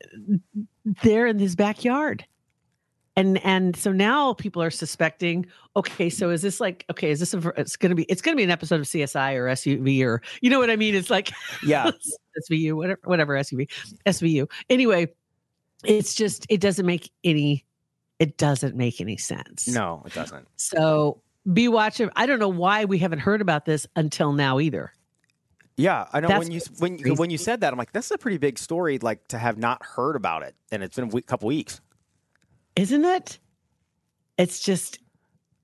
they're 1.04 1.28
in 1.28 1.40
his 1.40 1.56
backyard. 1.56 2.26
and 3.16 3.38
and 3.46 3.76
so 3.78 3.92
now 3.94 4.34
people 4.34 4.62
are 4.62 4.72
suspecting 4.72 5.46
okay 5.78 6.10
so 6.10 6.30
is 6.32 6.42
this 6.42 6.60
like 6.60 6.84
okay 6.90 7.10
is 7.12 7.20
this 7.22 7.34
a, 7.34 7.54
it's 7.56 7.78
gonna 7.78 7.96
be 7.96 8.04
it's 8.06 8.22
gonna 8.22 8.36
be 8.36 8.44
an 8.44 8.52
episode 8.52 8.82
of 8.82 8.86
csi 8.86 9.36
or 9.36 9.46
suv 9.48 10.06
or 10.06 10.22
you 10.42 10.50
know 10.50 10.60
what 10.60 10.70
i 10.70 10.76
mean 10.76 10.94
it's 10.96 11.10
like 11.10 11.32
Yeah. 11.66 11.92
svu 12.44 12.74
whatever 12.74 13.00
whatever 13.04 13.34
suv 13.36 13.68
svu 14.08 14.50
anyway 14.70 15.08
it's 15.84 16.16
just 16.16 16.46
it 16.50 16.62
doesn't 16.62 16.86
make 16.86 17.12
any 17.24 17.66
it 18.20 18.38
doesn't 18.38 18.76
make 18.76 19.02
any 19.02 19.18
sense. 19.18 19.68
No, 19.68 20.02
it 20.06 20.14
doesn't. 20.14 20.48
So 20.56 21.22
be 21.52 21.68
watching. 21.68 22.10
I 22.16 22.26
don't 22.26 22.40
know 22.40 22.50
why 22.50 22.86
we 22.86 22.98
haven't 22.98 23.20
heard 23.20 23.42
about 23.42 23.66
this 23.66 23.86
until 23.96 24.34
now 24.34 24.60
either. 24.60 24.92
Yeah, 25.78 26.08
I 26.14 26.22
know 26.22 26.30
That's 26.30 26.40
when 26.40 26.52
you 26.52 26.62
when 26.78 26.98
you, 27.00 27.14
when 27.16 27.30
you 27.30 27.38
said 27.38 27.60
that, 27.62 27.74
I'm 27.74 27.78
like, 27.78 27.92
that's 27.92 28.10
a 28.12 28.18
pretty 28.18 28.38
big 28.38 28.58
story. 28.58 28.98
Like 29.00 29.28
to 29.28 29.38
have 29.38 29.58
not 29.58 29.84
heard 29.84 30.16
about 30.16 30.44
it, 30.44 30.56
and 30.72 30.82
it's 30.82 30.96
been 30.96 31.06
a 31.06 31.08
week, 31.08 31.28
couple 31.28 31.48
weeks. 31.48 31.82
Isn't 32.78 33.04
it? 33.04 33.40
It's 34.38 34.60
just, 34.60 35.00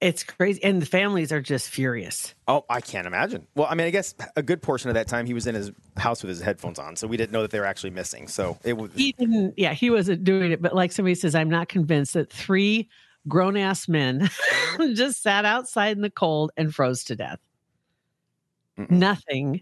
it's 0.01 0.23
crazy. 0.23 0.63
And 0.63 0.81
the 0.81 0.85
families 0.85 1.31
are 1.31 1.41
just 1.41 1.69
furious. 1.69 2.33
Oh, 2.47 2.65
I 2.69 2.81
can't 2.81 3.05
imagine. 3.05 3.47
Well, 3.55 3.67
I 3.69 3.75
mean, 3.75 3.87
I 3.87 3.91
guess 3.91 4.15
a 4.35 4.41
good 4.41 4.61
portion 4.61 4.89
of 4.89 4.95
that 4.95 5.07
time 5.07 5.25
he 5.27 5.33
was 5.33 5.47
in 5.47 5.55
his 5.55 5.71
house 5.95 6.23
with 6.23 6.29
his 6.29 6.41
headphones 6.41 6.79
on, 6.79 6.95
so 6.95 7.07
we 7.07 7.17
didn't 7.17 7.31
know 7.31 7.43
that 7.43 7.51
they 7.51 7.59
were 7.59 7.65
actually 7.65 7.91
missing. 7.91 8.27
So 8.27 8.57
it 8.63 8.73
was 8.73 8.91
He 8.93 9.13
didn't, 9.13 9.53
yeah, 9.57 9.73
he 9.73 9.91
wasn't 9.91 10.23
doing 10.23 10.51
it. 10.51 10.61
But 10.61 10.75
like 10.75 10.91
somebody 10.91 11.15
says, 11.15 11.35
I'm 11.35 11.49
not 11.49 11.69
convinced 11.69 12.15
that 12.15 12.31
three 12.31 12.89
grown 13.27 13.55
ass 13.55 13.87
men 13.87 14.29
just 14.93 15.21
sat 15.21 15.45
outside 15.45 15.95
in 15.95 16.01
the 16.01 16.09
cold 16.09 16.51
and 16.57 16.73
froze 16.73 17.03
to 17.05 17.15
death. 17.15 17.39
Mm-mm. 18.79 18.89
Nothing. 18.89 19.61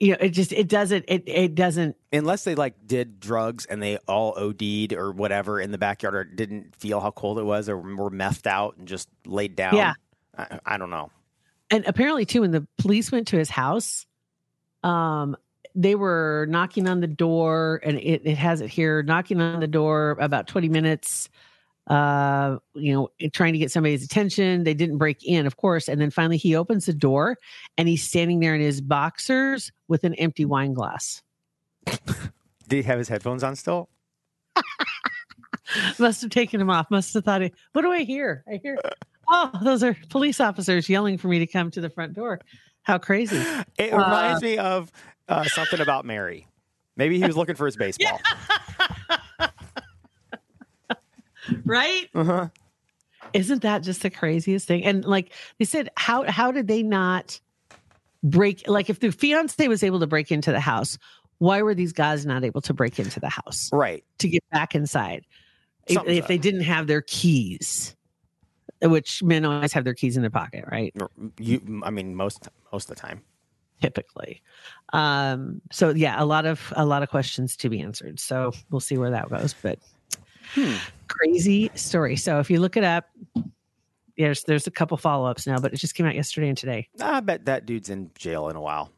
You 0.00 0.12
know, 0.12 0.18
it 0.20 0.30
just, 0.30 0.52
it 0.52 0.68
doesn't, 0.68 1.04
it, 1.08 1.24
it 1.26 1.54
doesn't, 1.54 1.96
unless 2.12 2.44
they 2.44 2.54
like 2.54 2.74
did 2.86 3.18
drugs 3.18 3.66
and 3.66 3.82
they 3.82 3.96
all 4.06 4.32
OD'd 4.38 4.92
or 4.92 5.10
whatever 5.10 5.60
in 5.60 5.72
the 5.72 5.78
backyard 5.78 6.14
or 6.14 6.24
didn't 6.24 6.76
feel 6.76 7.00
how 7.00 7.10
cold 7.10 7.38
it 7.38 7.44
was 7.44 7.68
or 7.68 7.76
were 7.76 8.10
methed 8.10 8.46
out 8.46 8.76
and 8.76 8.86
just 8.86 9.08
laid 9.26 9.56
down. 9.56 9.74
Yeah. 9.74 9.94
I, 10.36 10.60
I 10.64 10.78
don't 10.78 10.90
know. 10.90 11.10
and 11.70 11.84
apparently 11.86 12.24
too 12.24 12.42
when 12.42 12.52
the 12.52 12.66
police 12.78 13.10
went 13.10 13.26
to 13.28 13.36
his 13.36 13.50
house 13.50 14.06
um 14.84 15.36
they 15.74 15.94
were 15.96 16.46
knocking 16.48 16.88
on 16.88 17.00
the 17.00 17.06
door 17.06 17.80
and 17.84 17.98
it, 17.98 18.22
it 18.24 18.36
has 18.38 18.60
it 18.60 18.70
here 18.70 19.02
knocking 19.02 19.40
on 19.40 19.60
the 19.60 19.66
door 19.66 20.16
about 20.20 20.46
20 20.46 20.68
minutes 20.68 21.28
uh 21.88 22.58
you 22.74 22.92
know 22.92 23.08
trying 23.32 23.52
to 23.52 23.58
get 23.58 23.70
somebody's 23.70 24.04
attention 24.04 24.62
they 24.64 24.74
didn't 24.74 24.98
break 24.98 25.24
in 25.24 25.46
of 25.46 25.56
course 25.56 25.88
and 25.88 26.00
then 26.00 26.10
finally 26.10 26.36
he 26.36 26.54
opens 26.54 26.84
the 26.86 26.92
door 26.92 27.36
and 27.78 27.88
he's 27.88 28.02
standing 28.06 28.40
there 28.40 28.54
in 28.54 28.60
his 28.60 28.80
boxers 28.80 29.72
with 29.88 30.04
an 30.04 30.12
empty 30.14 30.44
wine 30.44 30.74
glass 30.74 31.22
Did 31.86 31.96
he 32.68 32.82
have 32.82 32.98
his 32.98 33.08
headphones 33.08 33.42
on 33.42 33.56
still? 33.56 33.88
must 35.98 36.20
have 36.22 36.30
taken 36.30 36.60
him 36.60 36.70
off 36.70 36.90
must 36.90 37.12
have 37.14 37.24
thought 37.24 37.42
he, 37.42 37.52
what 37.72 37.82
do 37.82 37.90
i 37.92 38.02
hear 38.02 38.44
i 38.50 38.58
hear 38.62 38.78
oh 39.30 39.50
those 39.62 39.82
are 39.82 39.96
police 40.08 40.40
officers 40.40 40.88
yelling 40.88 41.16
for 41.18 41.28
me 41.28 41.38
to 41.38 41.46
come 41.46 41.70
to 41.70 41.80
the 41.80 41.90
front 41.90 42.14
door 42.14 42.40
how 42.82 42.96
crazy 42.98 43.36
It 43.78 43.92
Uh, 43.92 43.98
reminds 43.98 44.42
me 44.42 44.56
of 44.58 44.90
uh, 45.28 45.44
something 45.44 45.80
about 45.80 46.06
Mary. 46.06 46.46
Maybe 46.96 47.18
he 47.18 47.26
was 47.26 47.36
looking 47.36 47.54
for 47.54 47.66
his 47.66 47.76
baseball. 47.84 48.18
Right 51.64 52.08
Uh-huh. 52.14 52.48
isn't 53.32 53.62
that 53.62 53.82
just 53.82 54.02
the 54.02 54.10
craziest 54.10 54.66
thing 54.66 54.84
and 54.84 55.04
like 55.04 55.32
they 55.58 55.64
said 55.64 55.88
how 55.96 56.24
how 56.30 56.50
did 56.52 56.66
they 56.68 56.82
not 56.82 57.40
break 58.22 58.66
like 58.68 58.90
if 58.90 59.00
the 59.00 59.10
fiance 59.12 59.68
was 59.68 59.82
able 59.82 60.00
to 60.00 60.06
break 60.06 60.30
into 60.32 60.50
the 60.52 60.60
house 60.60 60.98
why 61.38 61.62
were 61.62 61.74
these 61.74 61.92
guys 61.92 62.26
not 62.26 62.42
able 62.44 62.60
to 62.60 62.74
break 62.74 62.98
into 62.98 63.20
the 63.20 63.28
house 63.28 63.70
Right. 63.72 64.04
to 64.18 64.28
get 64.28 64.42
back 64.50 64.74
inside 64.74 65.24
if, 65.86 66.02
if 66.06 66.26
they 66.26 66.38
didn't 66.38 66.62
have 66.62 66.86
their 66.86 67.02
keys 67.02 67.94
which 68.82 69.22
men 69.22 69.44
always 69.44 69.72
have 69.72 69.84
their 69.84 69.94
keys 69.94 70.16
in 70.16 70.22
their 70.22 70.30
pocket 70.30 70.64
right 70.70 70.94
You, 71.38 71.82
I 71.84 71.90
mean, 71.90 72.14
most 72.14 72.48
most 72.72 72.90
of 72.90 72.96
the 72.96 73.00
time. 73.00 73.22
typically 73.80 74.42
um 74.92 75.60
so 75.70 75.90
yeah 75.90 76.20
a 76.20 76.26
lot 76.26 76.44
of 76.46 76.72
a 76.76 76.84
lot 76.84 77.02
of 77.04 77.08
questions 77.08 77.56
to 77.56 77.68
be 77.68 77.80
answered 77.80 78.18
so 78.18 78.52
we'll 78.70 78.80
see 78.80 78.98
where 78.98 79.10
that 79.12 79.28
goes 79.30 79.54
but 79.62 79.78
Hmm. 80.54 80.76
Crazy 81.08 81.70
story 81.74 82.16
so 82.16 82.38
if 82.38 82.50
you 82.50 82.60
look 82.60 82.76
it 82.76 82.84
up 82.84 83.06
there's 84.16 84.44
there's 84.44 84.66
a 84.66 84.70
couple 84.70 84.96
follow-ups 84.96 85.46
now 85.46 85.58
but 85.58 85.72
it 85.72 85.76
just 85.76 85.94
came 85.94 86.06
out 86.06 86.14
yesterday 86.14 86.48
and 86.48 86.58
today 86.58 86.88
I 87.00 87.20
bet 87.20 87.44
that 87.46 87.66
dude's 87.66 87.88
in 87.88 88.10
jail 88.18 88.48
in 88.48 88.56
a 88.56 88.60
while. 88.60 88.90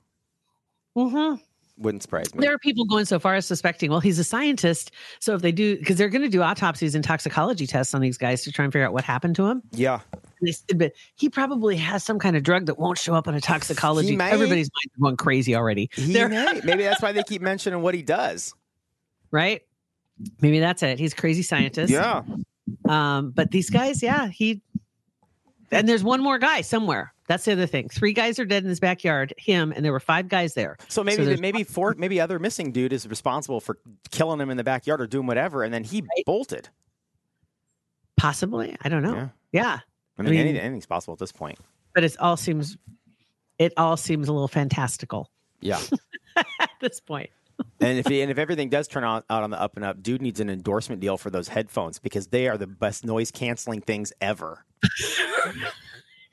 mm-hmm. 0.97 1.37
Wouldn't 1.79 2.03
surprise 2.03 2.35
me. 2.35 2.41
there 2.43 2.53
are 2.53 2.59
people 2.59 2.85
going 2.85 3.07
so 3.07 3.19
far 3.19 3.35
as 3.37 3.47
suspecting 3.47 3.91
well 3.91 4.01
he's 4.01 4.19
a 4.19 4.25
scientist 4.25 4.91
so 5.19 5.35
if 5.35 5.41
they 5.41 5.53
do 5.53 5.79
because 5.79 5.97
they're 5.97 6.11
going 6.11 6.23
to 6.23 6.29
do 6.29 6.43
autopsies 6.43 6.95
and 6.95 7.03
toxicology 7.03 7.67
tests 7.67 7.95
on 7.95 8.03
these 8.03 8.19
guys 8.19 8.43
to 8.43 8.53
try 8.53 8.65
and 8.65 8.73
figure 8.73 8.87
out 8.87 8.93
what 8.93 9.03
happened 9.05 9.35
to 9.37 9.47
him 9.47 9.63
yeah. 9.73 10.01
they 10.43 10.53
said 10.53 10.79
but 10.79 10.93
he 11.15 11.31
probably 11.31 11.77
has 11.77 12.05
some 12.05 12.19
kind 12.19 12.37
of 12.37 12.43
drug 12.43 12.67
that 12.67 12.79
won't 12.79 12.99
show 12.99 13.15
up 13.15 13.29
on 13.29 13.35
a 13.35 13.41
toxicology 13.41 14.15
may. 14.15 14.31
everybody's 14.31 14.69
going 15.01 15.17
crazy 15.17 15.55
already. 15.57 15.89
Maybe 16.65 16.83
that's 16.83 17.01
why 17.01 17.13
they 17.13 17.23
keep 17.23 17.41
mentioning 17.41 17.81
what 17.81 17.95
he 17.95 18.03
does. 18.03 18.55
right 19.31 19.63
maybe 20.41 20.59
that's 20.61 20.83
it 20.83 20.99
he's 20.99 21.13
a 21.13 21.17
crazy 21.17 21.43
scientist 21.43 21.93
Yeah. 21.93 22.23
Um, 22.89 23.31
but 23.31 23.51
these 23.51 23.69
guys, 23.71 24.03
yeah, 24.03 24.29
he 24.29 24.63
and 25.73 25.89
there's 25.89 26.03
one 26.05 26.23
more 26.23 26.39
guy 26.39 26.61
somewhere. 26.63 27.13
That's 27.29 27.45
the 27.45 27.53
other 27.53 27.67
thing. 27.67 27.89
Three 27.89 28.13
guys 28.13 28.39
are 28.39 28.45
dead 28.45 28.63
in 28.65 28.69
his 28.69 28.81
backyard, 28.81 29.33
him, 29.39 29.73
and 29.75 29.85
there 29.85 29.93
were 29.93 30.01
five 30.01 30.29
guys 30.29 30.55
there. 30.55 30.77
So 30.89 31.05
maybe 31.05 31.25
So 31.25 31.41
maybe 31.41 31.65
four 31.65 31.95
maybe 31.97 32.21
other 32.21 32.39
missing 32.39 32.73
dude 32.73 32.93
is 32.93 33.09
responsible 33.09 33.61
for 33.61 33.79
killing 34.11 34.41
him 34.41 34.51
in 34.51 34.57
the 34.57 34.65
backyard 34.65 35.01
or 35.01 35.07
doing 35.07 35.27
whatever, 35.27 35.63
and 35.63 35.73
then 35.73 35.85
he 35.85 36.05
bolted. 36.27 36.69
Possibly. 38.17 38.77
I 38.83 38.89
don't 38.89 39.03
know. 39.03 39.15
Yeah. 39.15 39.29
Yeah. 39.53 39.79
I 40.19 40.23
mean, 40.23 40.31
mean- 40.33 40.41
anything, 40.41 40.61
anything's 40.61 40.87
possible 40.87 41.15
at 41.15 41.19
this 41.19 41.33
point. 41.33 41.59
But 41.95 42.05
it 42.05 42.17
all 42.21 42.37
seems 42.37 42.77
it 43.59 43.73
all 43.77 43.97
seems 43.97 44.29
a 44.29 44.33
little 44.33 44.49
fantastical 44.49 45.31
Yeah. 45.61 45.81
at 46.37 46.71
this 46.81 47.01
point. 47.01 47.31
And 47.81 47.99
if 47.99 48.07
and 48.07 48.31
if 48.31 48.39
everything 48.39 48.69
does 48.69 48.89
turn 48.89 49.05
out, 49.05 49.25
out 49.31 49.43
on 49.43 49.51
the 49.51 49.61
up 49.61 49.77
and 49.77 49.85
up, 49.85 50.03
dude 50.03 50.21
needs 50.21 50.41
an 50.41 50.51
endorsement 50.51 51.01
deal 51.01 51.17
for 51.17 51.31
those 51.31 51.49
headphones 51.49 51.99
because 51.99 52.27
they 52.27 52.49
are 52.49 52.59
the 52.59 52.67
best 52.67 53.05
noise 53.05 53.31
canceling 53.31 53.81
things 53.81 54.13
ever. 54.21 54.65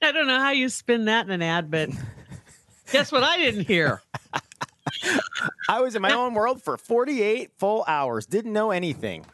I 0.01 0.11
don't 0.11 0.27
know 0.27 0.39
how 0.39 0.51
you 0.51 0.69
spin 0.69 1.05
that 1.05 1.25
in 1.25 1.31
an 1.31 1.41
ad, 1.41 1.71
but 1.71 1.89
guess 2.91 3.11
what 3.11 3.23
I 3.23 3.37
didn't 3.37 3.65
hear? 3.67 4.01
I 5.69 5.81
was 5.81 5.95
in 5.95 6.01
my 6.01 6.13
own 6.13 6.33
world 6.33 6.61
for 6.61 6.77
48 6.77 7.51
full 7.57 7.83
hours, 7.87 8.25
didn't 8.25 8.53
know 8.53 8.71
anything. 8.71 9.25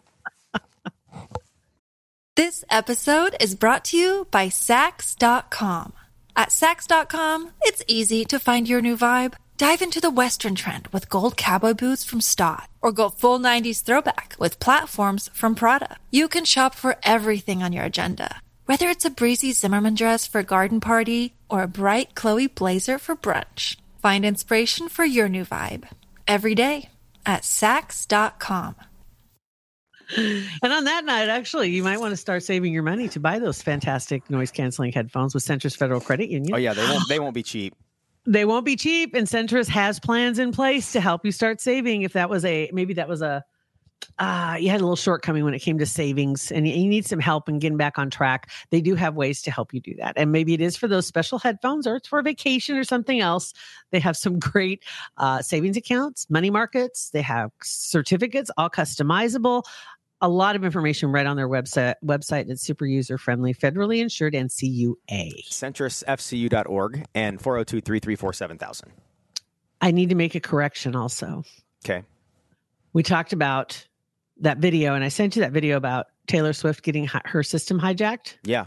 This 2.35 2.63
episode 2.69 3.35
is 3.39 3.53
brought 3.53 3.85
to 3.85 3.97
you 3.97 4.27
by 4.31 4.47
Saks.com. 4.47 5.93
At 6.35 6.49
Saks.com, 6.49 7.51
it's 7.61 7.83
easy 7.87 8.25
to 8.25 8.39
find 8.39 8.67
your 8.67 8.81
new 8.81 8.97
vibe. 8.97 9.35
Dive 9.55 9.83
into 9.83 10.01
the 10.01 10.09
Western 10.09 10.55
trend 10.55 10.87
with 10.87 11.09
gold 11.09 11.37
cowboy 11.37 11.73
boots 11.75 12.03
from 12.03 12.21
Staud, 12.21 12.67
or 12.81 12.91
go 12.91 13.09
full 13.09 13.37
90s 13.39 13.83
throwback 13.83 14.35
with 14.39 14.59
platforms 14.59 15.29
from 15.33 15.53
Prada. 15.53 15.97
You 16.09 16.27
can 16.27 16.43
shop 16.43 16.73
for 16.73 16.97
everything 17.03 17.61
on 17.61 17.71
your 17.71 17.85
agenda, 17.85 18.41
whether 18.65 18.89
it's 18.89 19.05
a 19.05 19.11
breezy 19.11 19.51
Zimmermann 19.53 19.93
dress 19.93 20.25
for 20.25 20.39
a 20.39 20.43
garden 20.43 20.79
party 20.79 21.35
or 21.49 21.61
a 21.61 21.67
bright 21.67 22.15
Chloe 22.15 22.47
blazer 22.47 22.97
for 22.97 23.15
brunch. 23.15 23.77
Find 24.01 24.25
inspiration 24.25 24.89
for 24.89 25.05
your 25.05 25.29
new 25.29 25.45
vibe 25.45 25.87
every 26.27 26.55
day 26.55 26.89
at 27.25 27.43
Saks.com. 27.43 28.75
And 30.17 30.73
on 30.73 30.83
that 30.83 31.05
night, 31.05 31.29
actually, 31.29 31.69
you 31.69 31.83
might 31.83 31.99
want 31.99 32.11
to 32.11 32.17
start 32.17 32.43
saving 32.43 32.73
your 32.73 32.83
money 32.83 33.07
to 33.09 33.19
buy 33.19 33.39
those 33.39 33.61
fantastic 33.61 34.29
noise 34.29 34.51
canceling 34.51 34.91
headphones 34.91 35.33
with 35.33 35.45
Centris 35.45 35.77
Federal 35.77 36.01
Credit 36.01 36.29
Union. 36.29 36.53
Oh 36.53 36.57
yeah, 36.57 36.73
they 36.73 36.83
won't 36.83 37.07
they 37.07 37.19
won't 37.19 37.33
be 37.33 37.43
cheap. 37.43 37.73
They 38.25 38.45
won't 38.45 38.65
be 38.65 38.75
cheap 38.75 39.13
and 39.13 39.27
centris 39.27 39.67
has 39.67 39.99
plans 39.99 40.39
in 40.39 40.51
place 40.51 40.91
to 40.93 41.01
help 41.01 41.25
you 41.25 41.31
start 41.31 41.59
saving 41.59 42.03
if 42.03 42.13
that 42.13 42.29
was 42.29 42.45
a 42.45 42.69
maybe 42.73 42.93
that 42.93 43.07
was 43.07 43.21
a 43.21 43.43
uh 44.19 44.57
you 44.59 44.69
had 44.69 44.79
a 44.79 44.83
little 44.83 44.95
shortcoming 44.95 45.43
when 45.43 45.53
it 45.53 45.59
came 45.59 45.77
to 45.77 45.85
savings 45.85 46.51
and 46.51 46.67
you, 46.67 46.87
need 46.87 47.05
some 47.05 47.19
help 47.19 47.47
in 47.47 47.57
getting 47.59 47.77
back 47.77 47.97
on 47.97 48.09
track. 48.09 48.51
They 48.69 48.81
do 48.81 48.95
have 48.95 49.15
ways 49.15 49.41
to 49.43 49.51
help 49.51 49.73
you 49.73 49.79
do 49.79 49.95
that. 49.95 50.13
And 50.17 50.31
maybe 50.31 50.53
it 50.53 50.61
is 50.61 50.75
for 50.75 50.87
those 50.87 51.07
special 51.07 51.39
headphones 51.39 51.87
or 51.87 51.95
it's 51.95 52.07
for 52.07 52.19
a 52.19 52.23
vacation 52.23 52.75
or 52.77 52.83
something 52.83 53.21
else. 53.21 53.53
They 53.91 53.99
have 53.99 54.17
some 54.17 54.39
great 54.51 54.83
uh, 55.17 55.41
savings 55.41 55.77
accounts 55.77 56.29
money 56.29 56.49
markets. 56.49 57.11
They 57.11 57.21
have 57.21 57.51
certificates 57.61 58.51
all 58.57 58.69
customizable 58.69 59.63
a 60.23 60.29
lot 60.29 60.55
of 60.55 60.63
information 60.63 61.11
right 61.11 61.25
on 61.27 61.35
their 61.35 61.49
website 61.49 61.95
website 62.03 62.47
that's 62.47 62.61
super 62.63 62.85
user 62.85 63.17
friendly 63.17 63.53
federally 63.53 63.99
insured 64.01 64.33
and 64.33 64.49
cua 64.49 64.95
CentrisFCU.org 65.51 67.05
and 67.13 67.39
402-334-7000. 67.39 68.83
i 69.81 69.91
need 69.91 70.09
to 70.09 70.15
make 70.15 70.33
a 70.35 70.39
correction 70.39 70.95
also 70.95 71.43
Okay. 71.85 72.03
we 72.93 73.03
talked 73.03 73.33
about 73.33 73.85
that 74.37 74.57
video 74.57 74.95
and 74.95 75.03
I 75.03 75.09
sent 75.09 75.35
you 75.35 75.41
that 75.41 75.51
video 75.51 75.77
about 75.77 76.07
Taylor 76.27 76.53
Swift 76.53 76.81
getting 76.83 77.05
hi- 77.05 77.21
her 77.25 77.43
system 77.43 77.79
hijacked. 77.79 78.37
Yeah. 78.43 78.65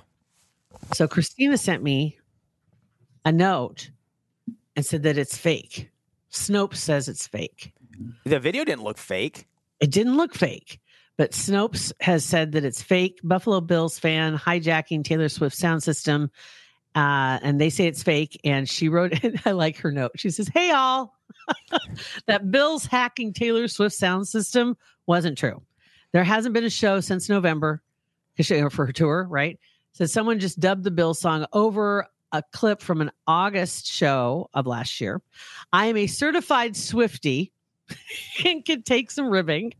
So 0.95 1.09
Christina 1.09 1.59
sent 1.59 1.83
me 1.83 2.19
a 3.25 3.33
note 3.33 3.91
and 4.77 4.87
said 4.87 5.03
that 5.03 5.19
it's 5.19 5.37
fake. 5.37 5.91
Snopes 6.31 6.77
says 6.77 7.09
it's 7.09 7.27
fake. 7.27 7.73
The 8.25 8.39
video 8.39 8.65
didn't 8.65 8.85
look 8.85 8.99
fake. 8.99 9.47
It 9.81 9.91
didn't 9.91 10.17
look 10.17 10.35
fake, 10.35 10.79
but 11.17 11.33
Snopes 11.33 11.93
has 12.01 12.25
said 12.25 12.53
that 12.53 12.65
it's 12.65 12.83
fake. 12.83 13.21
Buffalo 13.23 13.61
Bills 13.61 13.99
fan 13.99 14.37
hijacking 14.37 15.05
Taylor 15.05 15.29
Swift 15.29 15.57
sound 15.57 15.83
system. 15.83 16.31
Uh, 16.95 17.39
and 17.43 17.61
they 17.61 17.71
say 17.71 17.87
it's 17.87 18.03
fake. 18.03 18.41
And 18.45 18.69
she 18.69 18.89
wrote, 18.89 19.19
I 19.47 19.53
like 19.53 19.79
her 19.79 19.93
note. 19.93 20.13
She 20.17 20.31
says, 20.31 20.49
Hey, 20.49 20.71
all, 20.71 21.17
that 22.27 22.51
Bills 22.51 22.87
hacking 22.87 23.33
Taylor 23.33 23.69
Swift 23.69 23.95
sound 23.95 24.29
system 24.29 24.77
wasn't 25.07 25.39
true. 25.39 25.63
There 26.13 26.25
hasn't 26.25 26.55
been 26.55 26.65
a 26.65 26.71
show 26.71 27.01
since 27.01 27.29
November. 27.29 27.83
for 28.39 28.87
her 28.87 28.93
tour, 28.93 29.27
right? 29.29 29.59
So 29.93 30.07
someone 30.07 30.39
just 30.39 30.61
dubbed 30.61 30.85
the 30.85 30.91
Bill 30.91 31.15
song 31.15 31.47
over 31.53 32.07
a 32.33 32.43
clip 32.53 32.83
from 32.83 33.01
an 33.01 33.11
August 33.27 33.87
show 33.87 34.51
of 34.53 34.67
last 34.67 35.01
year. 35.01 35.23
I 35.73 35.87
am 35.87 35.97
a 35.97 36.07
certified 36.07 36.75
Swiftie 36.75 37.53
and 38.45 38.65
can 38.65 38.83
take 38.83 39.11
some 39.11 39.29
ribbing, 39.29 39.75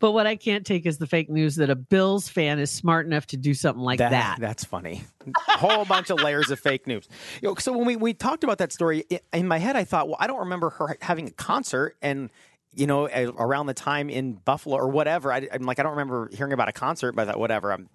but 0.00 0.12
what 0.12 0.26
I 0.26 0.36
can't 0.36 0.66
take 0.66 0.86
is 0.86 0.98
the 0.98 1.06
fake 1.06 1.30
news 1.30 1.56
that 1.56 1.70
a 1.70 1.76
Bills 1.76 2.28
fan 2.28 2.58
is 2.58 2.70
smart 2.70 3.06
enough 3.06 3.26
to 3.28 3.36
do 3.36 3.54
something 3.54 3.82
like 3.82 3.98
that. 3.98 4.38
That's 4.40 4.64
funny. 4.64 5.04
A 5.48 5.58
whole 5.58 5.84
bunch 5.84 6.10
of 6.10 6.20
layers 6.20 6.50
of 6.50 6.58
fake 6.58 6.86
news. 6.86 7.08
You 7.40 7.48
know, 7.48 7.54
so 7.56 7.76
when 7.76 7.86
we, 7.86 7.96
we 7.96 8.14
talked 8.14 8.44
about 8.44 8.58
that 8.58 8.72
story 8.72 9.04
in 9.32 9.46
my 9.46 9.58
head, 9.58 9.76
I 9.76 9.84
thought, 9.84 10.08
well, 10.08 10.16
I 10.18 10.26
don't 10.26 10.40
remember 10.40 10.70
her 10.70 10.96
having 11.00 11.28
a 11.28 11.32
concert 11.32 11.96
and 12.02 12.30
you 12.74 12.86
know 12.86 13.06
around 13.06 13.66
the 13.66 13.74
time 13.74 14.08
in 14.08 14.32
Buffalo 14.32 14.76
or 14.76 14.88
whatever. 14.88 15.32
I, 15.32 15.48
am 15.52 15.62
like, 15.62 15.78
I 15.78 15.82
don't 15.82 15.92
remember 15.92 16.30
hearing 16.32 16.52
about 16.52 16.68
a 16.68 16.72
concert, 16.72 17.12
but 17.12 17.28
I 17.28 17.32
thought, 17.32 17.40
whatever. 17.40 17.72
I'm 17.72 17.88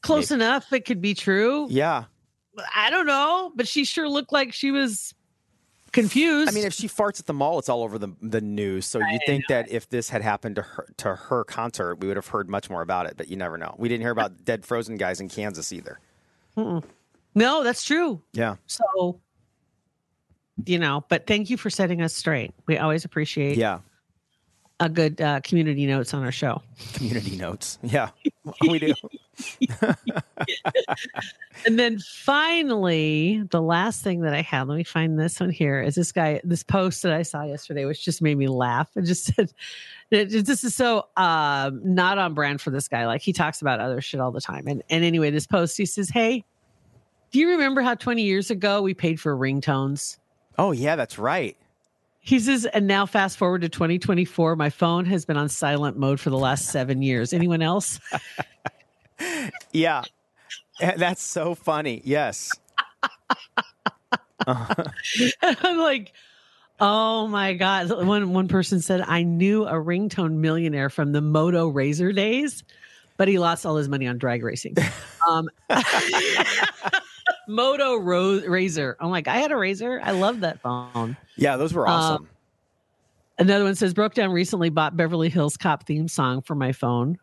Close 0.00 0.30
enough, 0.30 0.72
it 0.72 0.84
could 0.84 1.00
be 1.00 1.14
true. 1.14 1.66
yeah. 1.70 2.04
I 2.74 2.90
don't 2.90 3.06
know, 3.06 3.52
but 3.54 3.68
she 3.68 3.84
sure 3.84 4.08
looked 4.08 4.32
like 4.32 4.52
she 4.52 4.72
was 4.72 5.14
confused. 6.00 6.50
I 6.50 6.52
mean, 6.52 6.64
if 6.64 6.72
she 6.72 6.88
farts 6.88 7.20
at 7.20 7.26
the 7.26 7.32
mall, 7.34 7.58
it's 7.58 7.68
all 7.68 7.82
over 7.82 7.98
the 7.98 8.08
the 8.22 8.40
news. 8.40 8.86
So 8.86 8.98
you 9.00 9.18
think 9.26 9.44
that 9.48 9.70
if 9.70 9.88
this 9.88 10.08
had 10.08 10.22
happened 10.22 10.56
to 10.56 10.62
her 10.62 10.86
to 10.98 11.14
her 11.14 11.44
concert, 11.44 11.96
we 12.00 12.06
would 12.08 12.16
have 12.16 12.26
heard 12.28 12.48
much 12.48 12.70
more 12.70 12.82
about 12.82 13.06
it. 13.06 13.14
But 13.16 13.28
you 13.28 13.36
never 13.36 13.56
know. 13.58 13.74
We 13.78 13.88
didn't 13.88 14.02
hear 14.02 14.10
about 14.12 14.44
dead 14.44 14.64
frozen 14.64 14.96
guys 14.96 15.20
in 15.20 15.28
Kansas 15.28 15.72
either. 15.72 15.98
no, 16.56 17.62
that's 17.64 17.84
true. 17.84 18.20
Yeah. 18.32 18.56
So, 18.66 19.20
you 20.66 20.78
know, 20.78 21.04
but 21.08 21.26
thank 21.26 21.50
you 21.50 21.56
for 21.56 21.70
setting 21.70 22.02
us 22.02 22.14
straight. 22.14 22.52
We 22.66 22.78
always 22.78 23.04
appreciate 23.04 23.56
Yeah. 23.56 23.78
a 24.80 24.88
good 24.88 25.20
uh, 25.20 25.40
community 25.42 25.86
notes 25.86 26.12
on 26.14 26.24
our 26.24 26.32
show. 26.32 26.62
Community 26.94 27.36
notes. 27.36 27.78
Yeah. 27.82 28.10
We 28.62 28.78
do. 28.78 28.94
And 31.68 31.78
then 31.78 31.98
finally, 31.98 33.42
the 33.50 33.60
last 33.60 34.02
thing 34.02 34.22
that 34.22 34.32
I 34.32 34.40
had, 34.40 34.68
let 34.68 34.76
me 34.78 34.84
find 34.84 35.20
this 35.20 35.38
one 35.38 35.50
here, 35.50 35.82
is 35.82 35.96
this 35.96 36.12
guy, 36.12 36.40
this 36.42 36.62
post 36.62 37.02
that 37.02 37.12
I 37.12 37.20
saw 37.20 37.44
yesterday, 37.44 37.84
which 37.84 38.02
just 38.02 38.22
made 38.22 38.38
me 38.38 38.48
laugh. 38.48 38.88
It 38.96 39.02
just 39.02 39.26
said, 39.34 39.52
this 40.08 40.64
is 40.64 40.74
so 40.74 41.08
um, 41.18 41.82
not 41.84 42.16
on 42.16 42.32
brand 42.32 42.62
for 42.62 42.70
this 42.70 42.88
guy. 42.88 43.06
Like 43.06 43.20
he 43.20 43.34
talks 43.34 43.60
about 43.60 43.80
other 43.80 44.00
shit 44.00 44.18
all 44.18 44.30
the 44.30 44.40
time. 44.40 44.66
And, 44.66 44.82
and 44.88 45.04
anyway, 45.04 45.28
this 45.28 45.46
post, 45.46 45.76
he 45.76 45.84
says, 45.84 46.08
Hey, 46.08 46.42
do 47.32 47.38
you 47.38 47.50
remember 47.50 47.82
how 47.82 47.94
20 47.94 48.22
years 48.22 48.50
ago 48.50 48.80
we 48.80 48.94
paid 48.94 49.20
for 49.20 49.36
ringtones? 49.36 50.16
Oh 50.56 50.72
yeah, 50.72 50.96
that's 50.96 51.18
right. 51.18 51.54
He 52.20 52.40
says, 52.40 52.64
and 52.64 52.86
now 52.86 53.04
fast 53.04 53.36
forward 53.36 53.60
to 53.60 53.68
2024, 53.68 54.56
my 54.56 54.70
phone 54.70 55.04
has 55.04 55.26
been 55.26 55.36
on 55.36 55.50
silent 55.50 55.98
mode 55.98 56.18
for 56.18 56.30
the 56.30 56.38
last 56.38 56.68
seven 56.68 57.02
years. 57.02 57.34
Anyone 57.34 57.60
else? 57.60 58.00
Yeah. 59.72 60.02
That's 60.96 61.22
so 61.22 61.54
funny. 61.54 62.02
Yes. 62.04 62.50
I'm 64.46 65.78
like, 65.78 66.12
oh 66.80 67.26
my 67.26 67.54
god! 67.54 67.90
One 67.90 68.32
one 68.32 68.48
person 68.48 68.80
said 68.80 69.02
I 69.02 69.22
knew 69.22 69.66
a 69.66 69.72
ringtone 69.72 70.34
millionaire 70.34 70.88
from 70.90 71.12
the 71.12 71.20
Moto 71.20 71.70
Razr 71.70 72.14
days, 72.14 72.62
but 73.16 73.28
he 73.28 73.38
lost 73.38 73.66
all 73.66 73.76
his 73.76 73.88
money 73.88 74.06
on 74.06 74.18
drag 74.18 74.42
racing. 74.42 74.76
Um, 75.28 75.50
Moto 77.48 77.96
Ro- 77.96 78.40
Razr. 78.40 78.94
I'm 78.98 79.10
like, 79.10 79.28
I 79.28 79.36
had 79.36 79.50
a 79.52 79.56
Razr. 79.56 80.00
I 80.02 80.12
love 80.12 80.40
that 80.40 80.60
phone. 80.60 81.18
Yeah, 81.36 81.58
those 81.58 81.74
were 81.74 81.86
awesome. 81.86 82.28
Another 83.38 83.64
one 83.64 83.74
says 83.74 83.92
broke 83.92 84.14
down 84.14 84.32
recently 84.32 84.70
bought 84.70 84.96
Beverly 84.96 85.28
Hills 85.28 85.58
Cop 85.58 85.84
theme 85.84 86.08
song 86.08 86.40
for 86.40 86.54
my 86.54 86.72
phone. 86.72 87.18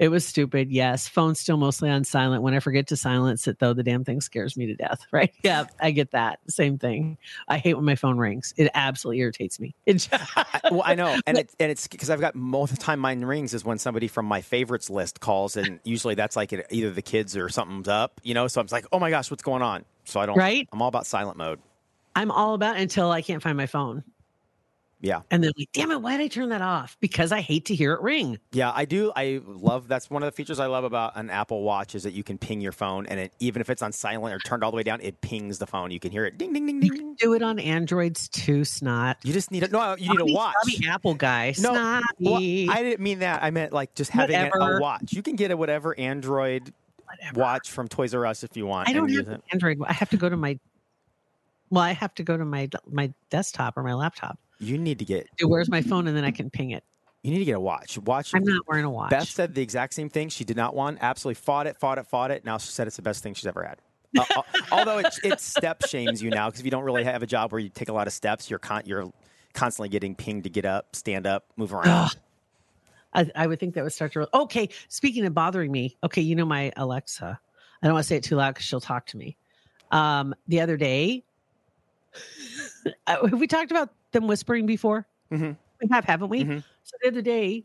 It 0.00 0.08
was 0.08 0.26
stupid. 0.26 0.72
Yes, 0.72 1.06
phone's 1.06 1.38
still 1.38 1.58
mostly 1.58 1.90
on 1.90 2.04
silent. 2.04 2.42
When 2.42 2.54
I 2.54 2.60
forget 2.60 2.86
to 2.86 2.96
silence 2.96 3.46
it, 3.46 3.58
though, 3.58 3.74
the 3.74 3.82
damn 3.82 4.02
thing 4.02 4.22
scares 4.22 4.56
me 4.56 4.64
to 4.66 4.74
death. 4.74 5.06
Right? 5.12 5.34
Yeah, 5.42 5.64
I 5.80 5.90
get 5.90 6.12
that. 6.12 6.38
Same 6.48 6.78
thing. 6.78 7.18
I 7.48 7.58
hate 7.58 7.74
when 7.74 7.84
my 7.84 7.96
phone 7.96 8.16
rings. 8.16 8.54
It 8.56 8.70
absolutely 8.74 9.20
irritates 9.20 9.60
me. 9.60 9.74
It 9.86 10.08
I, 10.12 10.60
well, 10.70 10.82
I 10.84 10.94
know, 10.94 11.18
and 11.26 11.36
it, 11.40 11.50
and 11.60 11.70
it's 11.70 11.86
because 11.88 12.08
I've 12.08 12.20
got 12.20 12.34
most 12.34 12.70
of 12.70 12.78
the 12.78 12.84
time 12.84 13.00
mine 13.00 13.22
rings 13.24 13.52
is 13.52 13.64
when 13.64 13.76
somebody 13.76 14.08
from 14.08 14.24
my 14.24 14.40
favorites 14.40 14.88
list 14.88 15.20
calls, 15.20 15.56
and 15.56 15.80
usually 15.84 16.14
that's 16.14 16.36
like 16.36 16.52
it, 16.52 16.66
either 16.70 16.90
the 16.90 17.02
kids 17.02 17.36
or 17.36 17.48
something's 17.50 17.88
up, 17.88 18.20
you 18.22 18.32
know. 18.32 18.46
So 18.46 18.60
I'm 18.60 18.68
like, 18.70 18.86
oh 18.92 18.98
my 18.98 19.10
gosh, 19.10 19.30
what's 19.30 19.42
going 19.42 19.62
on? 19.62 19.84
So 20.04 20.20
I 20.20 20.26
don't. 20.26 20.38
Right? 20.38 20.66
I'm 20.72 20.80
all 20.80 20.88
about 20.88 21.06
silent 21.06 21.36
mode. 21.36 21.60
I'm 22.14 22.30
all 22.30 22.54
about 22.54 22.76
until 22.76 23.10
I 23.10 23.20
can't 23.20 23.42
find 23.42 23.56
my 23.56 23.66
phone, 23.66 24.04
Yeah, 25.02 25.22
and 25.30 25.42
then 25.42 25.52
like, 25.56 25.68
damn 25.72 25.90
it, 25.90 26.02
why 26.02 26.18
did 26.18 26.24
I 26.24 26.28
turn 26.28 26.50
that 26.50 26.60
off? 26.60 26.98
Because 27.00 27.32
I 27.32 27.40
hate 27.40 27.64
to 27.66 27.74
hear 27.74 27.94
it 27.94 28.02
ring. 28.02 28.38
yeah, 28.52 28.70
I 28.74 28.84
do. 28.84 29.10
I 29.16 29.40
love 29.46 29.88
that's 29.88 30.10
one 30.10 30.22
of 30.22 30.26
the 30.26 30.32
features 30.32 30.60
I 30.60 30.66
love 30.66 30.84
about 30.84 31.16
an 31.16 31.30
Apple 31.30 31.62
Watch 31.62 31.94
is 31.94 32.02
that 32.02 32.12
you 32.12 32.22
can 32.22 32.36
ping 32.36 32.60
your 32.60 32.72
phone, 32.72 33.06
and 33.06 33.18
it 33.18 33.32
even 33.40 33.62
if 33.62 33.70
it's 33.70 33.80
on 33.80 33.92
silent 33.92 34.34
or 34.34 34.38
turned 34.40 34.62
all 34.62 34.70
the 34.70 34.76
way 34.76 34.82
down, 34.82 35.00
it 35.00 35.20
pings 35.22 35.58
the 35.58 35.66
phone. 35.66 35.90
You 35.90 36.00
can 36.00 36.10
hear 36.10 36.26
it 36.26 36.36
ding 36.36 36.52
ding 36.52 36.66
ding 36.66 36.82
You 36.82 36.90
ding. 36.90 36.98
can 36.98 37.14
do 37.14 37.32
it 37.32 37.40
on 37.40 37.58
Androids 37.58 38.28
too, 38.28 38.64
snot. 38.64 39.16
You 39.24 39.32
just 39.32 39.50
need 39.50 39.62
a 39.62 39.68
no. 39.68 39.80
Uh, 39.80 39.96
you 39.98 40.10
need 40.10 40.20
a 40.20 40.26
watch. 40.34 40.54
snobby 40.64 40.86
Apple 40.86 41.14
guy. 41.14 41.54
No, 41.58 41.72
well, 41.72 42.36
I 42.36 42.82
didn't 42.82 43.00
mean 43.00 43.20
that. 43.20 43.42
I 43.42 43.50
meant 43.50 43.72
like 43.72 43.94
just 43.94 44.10
having 44.10 44.36
a, 44.36 44.50
a 44.54 44.80
watch. 44.82 45.14
You 45.14 45.22
can 45.22 45.34
get 45.34 45.50
a 45.50 45.56
whatever 45.56 45.98
Android 45.98 46.74
Whatever. 47.06 47.40
watch 47.40 47.70
from 47.70 47.88
Toys 47.88 48.14
R 48.14 48.26
Us 48.26 48.44
if 48.44 48.54
you 48.54 48.66
want. 48.66 48.86
I 48.88 48.92
don't 48.92 49.10
have 49.12 49.28
an. 49.28 49.42
Android. 49.50 49.78
I 49.86 49.94
have 49.94 50.10
to 50.10 50.18
go 50.18 50.28
to 50.28 50.36
my. 50.36 50.58
Well, 51.70 51.82
I 51.84 51.92
have 51.92 52.14
to 52.16 52.22
go 52.22 52.36
to 52.36 52.44
my 52.44 52.68
my 52.90 53.14
desktop 53.30 53.78
or 53.78 53.82
my 53.82 53.94
laptop. 53.94 54.38
You 54.60 54.78
need 54.78 54.98
to 55.00 55.04
get. 55.04 55.28
Dude, 55.36 55.50
where's 55.50 55.68
my 55.68 55.82
phone? 55.82 56.06
And 56.06 56.16
then 56.16 56.24
I 56.24 56.30
can 56.30 56.50
ping 56.50 56.70
it. 56.70 56.84
You 57.22 57.32
need 57.32 57.40
to 57.40 57.44
get 57.44 57.56
a 57.56 57.60
watch. 57.60 57.98
Watch. 57.98 58.34
I'm 58.34 58.44
not 58.44 58.66
wearing 58.66 58.84
a 58.84 58.90
watch. 58.90 59.10
Beth 59.10 59.28
said 59.28 59.54
the 59.54 59.62
exact 59.62 59.94
same 59.94 60.08
thing. 60.08 60.28
She 60.28 60.44
did 60.44 60.56
not 60.56 60.74
want. 60.74 60.98
Absolutely 61.00 61.34
fought 61.34 61.66
it, 61.66 61.76
fought 61.76 61.98
it, 61.98 62.06
fought 62.06 62.30
it. 62.30 62.44
Now 62.44 62.58
she 62.58 62.70
said 62.70 62.86
it's 62.86 62.96
the 62.96 63.02
best 63.02 63.22
thing 63.22 63.34
she's 63.34 63.46
ever 63.46 63.62
had. 63.62 63.78
Uh, 64.18 64.24
uh, 64.36 64.42
although 64.72 64.98
it, 64.98 65.18
it 65.22 65.40
step 65.40 65.86
shames 65.86 66.22
you 66.22 66.30
now 66.30 66.48
because 66.48 66.60
if 66.60 66.64
you 66.64 66.70
don't 66.70 66.84
really 66.84 67.04
have 67.04 67.22
a 67.22 67.26
job 67.26 67.52
where 67.52 67.58
you 67.58 67.68
take 67.68 67.88
a 67.88 67.92
lot 67.92 68.06
of 68.06 68.12
steps, 68.12 68.48
you're 68.48 68.58
con- 68.58 68.82
you're 68.86 69.12
constantly 69.52 69.88
getting 69.88 70.14
pinged 70.14 70.44
to 70.44 70.50
get 70.50 70.64
up, 70.64 70.96
stand 70.96 71.26
up, 71.26 71.44
move 71.56 71.74
around. 71.74 72.16
I, 73.12 73.30
I 73.34 73.46
would 73.46 73.58
think 73.60 73.74
that 73.74 73.84
would 73.84 73.92
start 73.92 74.12
to. 74.12 74.28
Okay, 74.32 74.68
speaking 74.88 75.26
of 75.26 75.34
bothering 75.34 75.70
me. 75.70 75.96
Okay, 76.02 76.22
you 76.22 76.36
know 76.36 76.46
my 76.46 76.72
Alexa. 76.76 77.38
I 77.82 77.86
don't 77.86 77.94
want 77.94 78.04
to 78.04 78.08
say 78.08 78.16
it 78.16 78.24
too 78.24 78.36
loud 78.36 78.54
because 78.54 78.66
she'll 78.66 78.80
talk 78.80 79.06
to 79.06 79.16
me. 79.16 79.36
Um, 79.90 80.34
the 80.48 80.60
other 80.60 80.76
day, 80.76 81.24
have 83.06 83.32
we 83.32 83.46
talked 83.46 83.70
about 83.70 83.90
them 84.12 84.26
whispering 84.26 84.66
before? 84.66 85.06
Mhm. 85.32 85.56
We 85.80 85.88
have, 85.90 86.04
haven't 86.04 86.28
we? 86.28 86.44
Mhm. 86.44 86.64
So 86.84 86.96
the 87.02 87.08
other 87.08 87.22
day, 87.22 87.64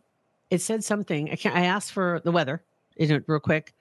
it 0.49 0.61
said 0.61 0.83
something. 0.83 1.31
I 1.31 1.35
can't. 1.35 1.55
I 1.55 1.65
asked 1.65 1.91
for 1.91 2.21
the 2.23 2.31
weather, 2.31 2.61
you 2.97 3.07
know, 3.07 3.19
real 3.27 3.39
quick. 3.39 3.73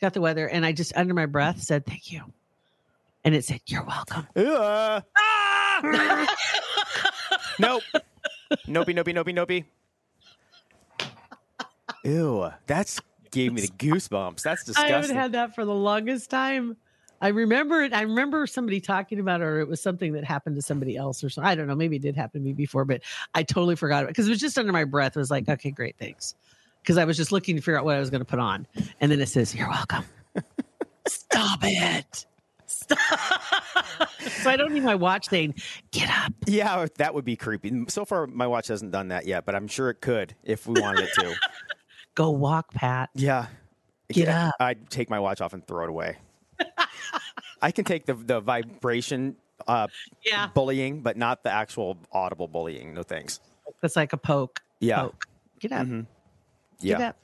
Got 0.00 0.12
the 0.14 0.20
weather, 0.20 0.48
and 0.48 0.64
I 0.66 0.72
just 0.72 0.92
under 0.96 1.14
my 1.14 1.26
breath 1.26 1.62
said 1.62 1.86
thank 1.86 2.12
you, 2.12 2.22
and 3.24 3.34
it 3.34 3.44
said 3.44 3.60
you're 3.66 3.84
welcome. 3.84 4.26
Uh, 4.36 5.00
nope. 7.58 7.82
Nopey, 8.66 8.94
nopey, 8.94 9.14
nopey, 9.14 9.34
nopey. 9.34 9.64
Ew, 12.04 12.50
that's 12.66 13.00
gave 13.30 13.52
me 13.52 13.62
the 13.62 13.68
goosebumps. 13.68 14.42
That's 14.42 14.64
disgusting. 14.64 14.94
I 14.94 14.96
haven't 14.96 15.16
had 15.16 15.32
that 15.32 15.54
for 15.54 15.64
the 15.64 15.74
longest 15.74 16.30
time. 16.30 16.76
I 17.20 17.28
remember 17.28 17.82
it. 17.82 17.92
I 17.94 18.02
remember 18.02 18.46
somebody 18.46 18.80
talking 18.80 19.18
about 19.20 19.40
it, 19.40 19.44
or 19.44 19.60
it 19.60 19.68
was 19.68 19.80
something 19.80 20.12
that 20.12 20.24
happened 20.24 20.56
to 20.56 20.62
somebody 20.62 20.96
else, 20.96 21.24
or 21.24 21.30
something. 21.30 21.48
I 21.50 21.54
don't 21.54 21.66
know. 21.66 21.74
Maybe 21.74 21.96
it 21.96 22.02
did 22.02 22.16
happen 22.16 22.40
to 22.42 22.44
me 22.46 22.52
before, 22.52 22.84
but 22.84 23.02
I 23.34 23.42
totally 23.42 23.76
forgot 23.76 24.04
it 24.04 24.08
because 24.08 24.26
it 24.26 24.30
was 24.30 24.40
just 24.40 24.58
under 24.58 24.72
my 24.72 24.84
breath. 24.84 25.16
It 25.16 25.20
was 25.20 25.30
like, 25.30 25.48
okay, 25.48 25.70
great, 25.70 25.96
thanks. 25.98 26.34
Because 26.82 26.98
I 26.98 27.04
was 27.04 27.16
just 27.16 27.32
looking 27.32 27.56
to 27.56 27.62
figure 27.62 27.78
out 27.78 27.84
what 27.84 27.96
I 27.96 28.00
was 28.00 28.10
going 28.10 28.20
to 28.20 28.26
put 28.26 28.38
on, 28.38 28.66
and 29.00 29.10
then 29.10 29.20
it 29.20 29.28
says, 29.28 29.54
"You're 29.54 29.68
welcome." 29.68 30.04
Stop 31.08 31.60
it. 31.62 32.26
Stop. 32.66 32.98
so 34.20 34.50
I 34.50 34.56
don't 34.56 34.72
need 34.72 34.84
my 34.84 34.94
watch 34.94 35.28
saying, 35.28 35.54
"Get 35.92 36.10
up." 36.10 36.32
yeah, 36.46 36.86
that 36.96 37.14
would 37.14 37.24
be 37.24 37.36
creepy. 37.36 37.86
So 37.88 38.04
far, 38.04 38.26
my 38.26 38.46
watch 38.46 38.68
hasn't 38.68 38.92
done 38.92 39.08
that 39.08 39.26
yet, 39.26 39.44
but 39.46 39.54
I'm 39.54 39.68
sure 39.68 39.90
it 39.90 40.00
could 40.00 40.34
if 40.44 40.66
we 40.66 40.80
wanted 40.80 41.04
it 41.04 41.14
to. 41.20 41.34
Go 42.14 42.30
walk, 42.30 42.72
Pat. 42.72 43.10
Yeah. 43.14 43.46
Get 44.08 44.28
Yeah, 44.28 44.48
up. 44.48 44.54
I'd 44.60 44.88
take 44.90 45.10
my 45.10 45.18
watch 45.18 45.40
off 45.40 45.52
and 45.52 45.66
throw 45.66 45.84
it 45.84 45.90
away. 45.90 46.16
I 47.62 47.70
can 47.70 47.84
take 47.84 48.06
the 48.06 48.14
the 48.14 48.40
vibration 48.40 49.36
uh, 49.66 49.88
Yeah, 50.24 50.48
bullying, 50.54 51.00
but 51.00 51.16
not 51.16 51.42
the 51.42 51.50
actual 51.50 51.96
audible 52.12 52.48
bullying. 52.48 52.94
No 52.94 53.02
thanks. 53.02 53.40
that's 53.80 53.96
like 53.96 54.12
a 54.12 54.16
poke. 54.18 54.60
Yeah. 54.80 55.02
Poke. 55.02 55.26
Get 55.60 55.72
up. 55.72 55.86
Mhm. 55.86 56.06
Get 56.80 57.00
Yeah. 57.00 57.08
up. 57.10 57.16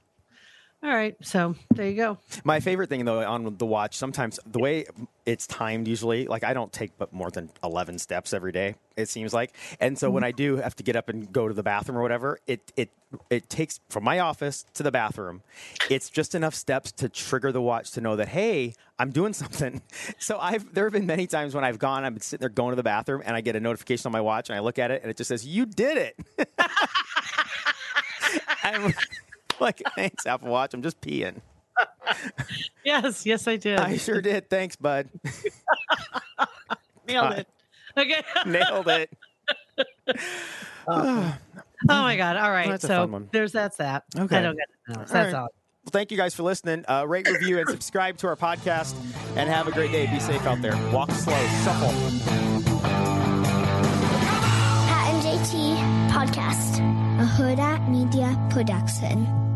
All 0.84 0.90
right. 0.90 1.14
So 1.22 1.54
there 1.70 1.88
you 1.88 1.94
go. 1.94 2.18
My 2.42 2.58
favorite 2.58 2.88
thing 2.88 3.04
though 3.04 3.24
on 3.24 3.56
the 3.56 3.66
watch, 3.66 3.96
sometimes 3.96 4.40
the 4.44 4.58
way 4.58 4.86
it's 5.24 5.46
timed 5.46 5.86
usually, 5.86 6.26
like 6.26 6.42
I 6.42 6.54
don't 6.54 6.72
take 6.72 6.98
but 6.98 7.12
more 7.12 7.30
than 7.30 7.50
11 7.62 8.00
steps 8.00 8.34
every 8.34 8.50
day, 8.50 8.74
it 8.96 9.08
seems 9.08 9.32
like. 9.32 9.54
And 9.78 9.96
so 9.96 10.10
when 10.10 10.22
mm-hmm. 10.22 10.28
I 10.28 10.32
do 10.32 10.56
have 10.56 10.74
to 10.76 10.82
get 10.82 10.96
up 10.96 11.08
and 11.08 11.30
go 11.30 11.46
to 11.46 11.54
the 11.54 11.62
bathroom 11.62 11.98
or 11.98 12.02
whatever, 12.02 12.40
it 12.48 12.72
it 12.76 12.90
it 13.30 13.48
takes 13.48 13.78
from 13.90 14.02
my 14.02 14.18
office 14.18 14.64
to 14.74 14.82
the 14.82 14.90
bathroom. 14.90 15.42
It's 15.88 16.10
just 16.10 16.34
enough 16.34 16.54
steps 16.54 16.90
to 16.92 17.08
trigger 17.08 17.52
the 17.52 17.62
watch 17.62 17.92
to 17.92 18.00
know 18.00 18.16
that 18.16 18.26
hey, 18.26 18.74
I'm 18.98 19.12
doing 19.12 19.32
something. 19.42 19.82
So 20.18 20.36
I've 20.40 20.74
there 20.74 20.82
have 20.86 20.92
been 20.92 21.06
many 21.06 21.28
times 21.28 21.54
when 21.54 21.62
I've 21.62 21.78
gone, 21.78 22.04
I've 22.04 22.14
been 22.14 22.22
sitting 22.22 22.42
there 22.42 22.48
going 22.48 22.72
to 22.72 22.76
the 22.76 22.82
bathroom 22.82 23.22
and 23.24 23.36
I 23.36 23.40
get 23.40 23.54
a 23.54 23.60
notification 23.60 24.08
on 24.08 24.12
my 24.12 24.20
watch 24.20 24.50
and 24.50 24.56
I 24.56 24.60
look 24.60 24.80
at 24.80 24.90
it 24.90 25.02
and 25.02 25.10
it 25.12 25.16
just 25.16 25.28
says, 25.28 25.46
"You 25.46 25.64
did 25.64 25.96
it." 25.96 26.16
I'm 29.62 29.66
like, 29.66 29.82
thanks, 29.94 30.26
Apple 30.26 30.48
Watch. 30.48 30.74
I'm 30.74 30.82
just 30.82 31.00
peeing. 31.00 31.40
Yes, 32.84 33.24
yes, 33.24 33.46
I 33.46 33.56
did. 33.56 33.78
I 33.78 33.96
sure 33.96 34.20
did. 34.20 34.50
Thanks, 34.50 34.74
bud. 34.74 35.08
Nailed 37.06 37.32
it. 37.34 37.48
Okay. 37.96 38.22
Nailed 38.46 38.88
it. 38.88 39.10
oh 40.88 41.34
my 41.88 42.16
god! 42.16 42.36
All 42.36 42.50
right, 42.50 42.68
That's 42.68 42.84
a 42.84 42.88
so 42.88 43.28
there's 43.30 43.52
that's 43.52 43.76
that. 43.76 44.04
Okay. 44.18 44.36
I 44.36 44.42
don't 44.42 44.56
get 44.56 44.68
it. 44.68 44.88
No, 44.88 44.94
that's 44.96 45.12
right. 45.12 45.32
all. 45.34 45.48
Well, 45.84 45.90
thank 45.92 46.10
you 46.10 46.16
guys 46.16 46.34
for 46.34 46.42
listening. 46.42 46.84
Uh, 46.88 47.06
rate, 47.06 47.28
review, 47.28 47.58
and 47.60 47.68
subscribe 47.68 48.16
to 48.18 48.26
our 48.26 48.36
podcast. 48.36 48.94
And 49.36 49.48
have 49.48 49.68
a 49.68 49.72
great 49.72 49.92
day. 49.92 50.06
Be 50.06 50.18
safe 50.18 50.44
out 50.44 50.60
there. 50.60 50.76
Walk 50.92 51.10
slow. 51.12 51.34
Shuffle. 51.64 51.92
Pat 54.88 55.14
and 55.14 55.22
JT 55.22 56.10
Podcast. 56.10 56.78
A 57.20 57.24
Hurrdat 57.24 57.88
Media 57.88 58.36
Production. 58.50 59.51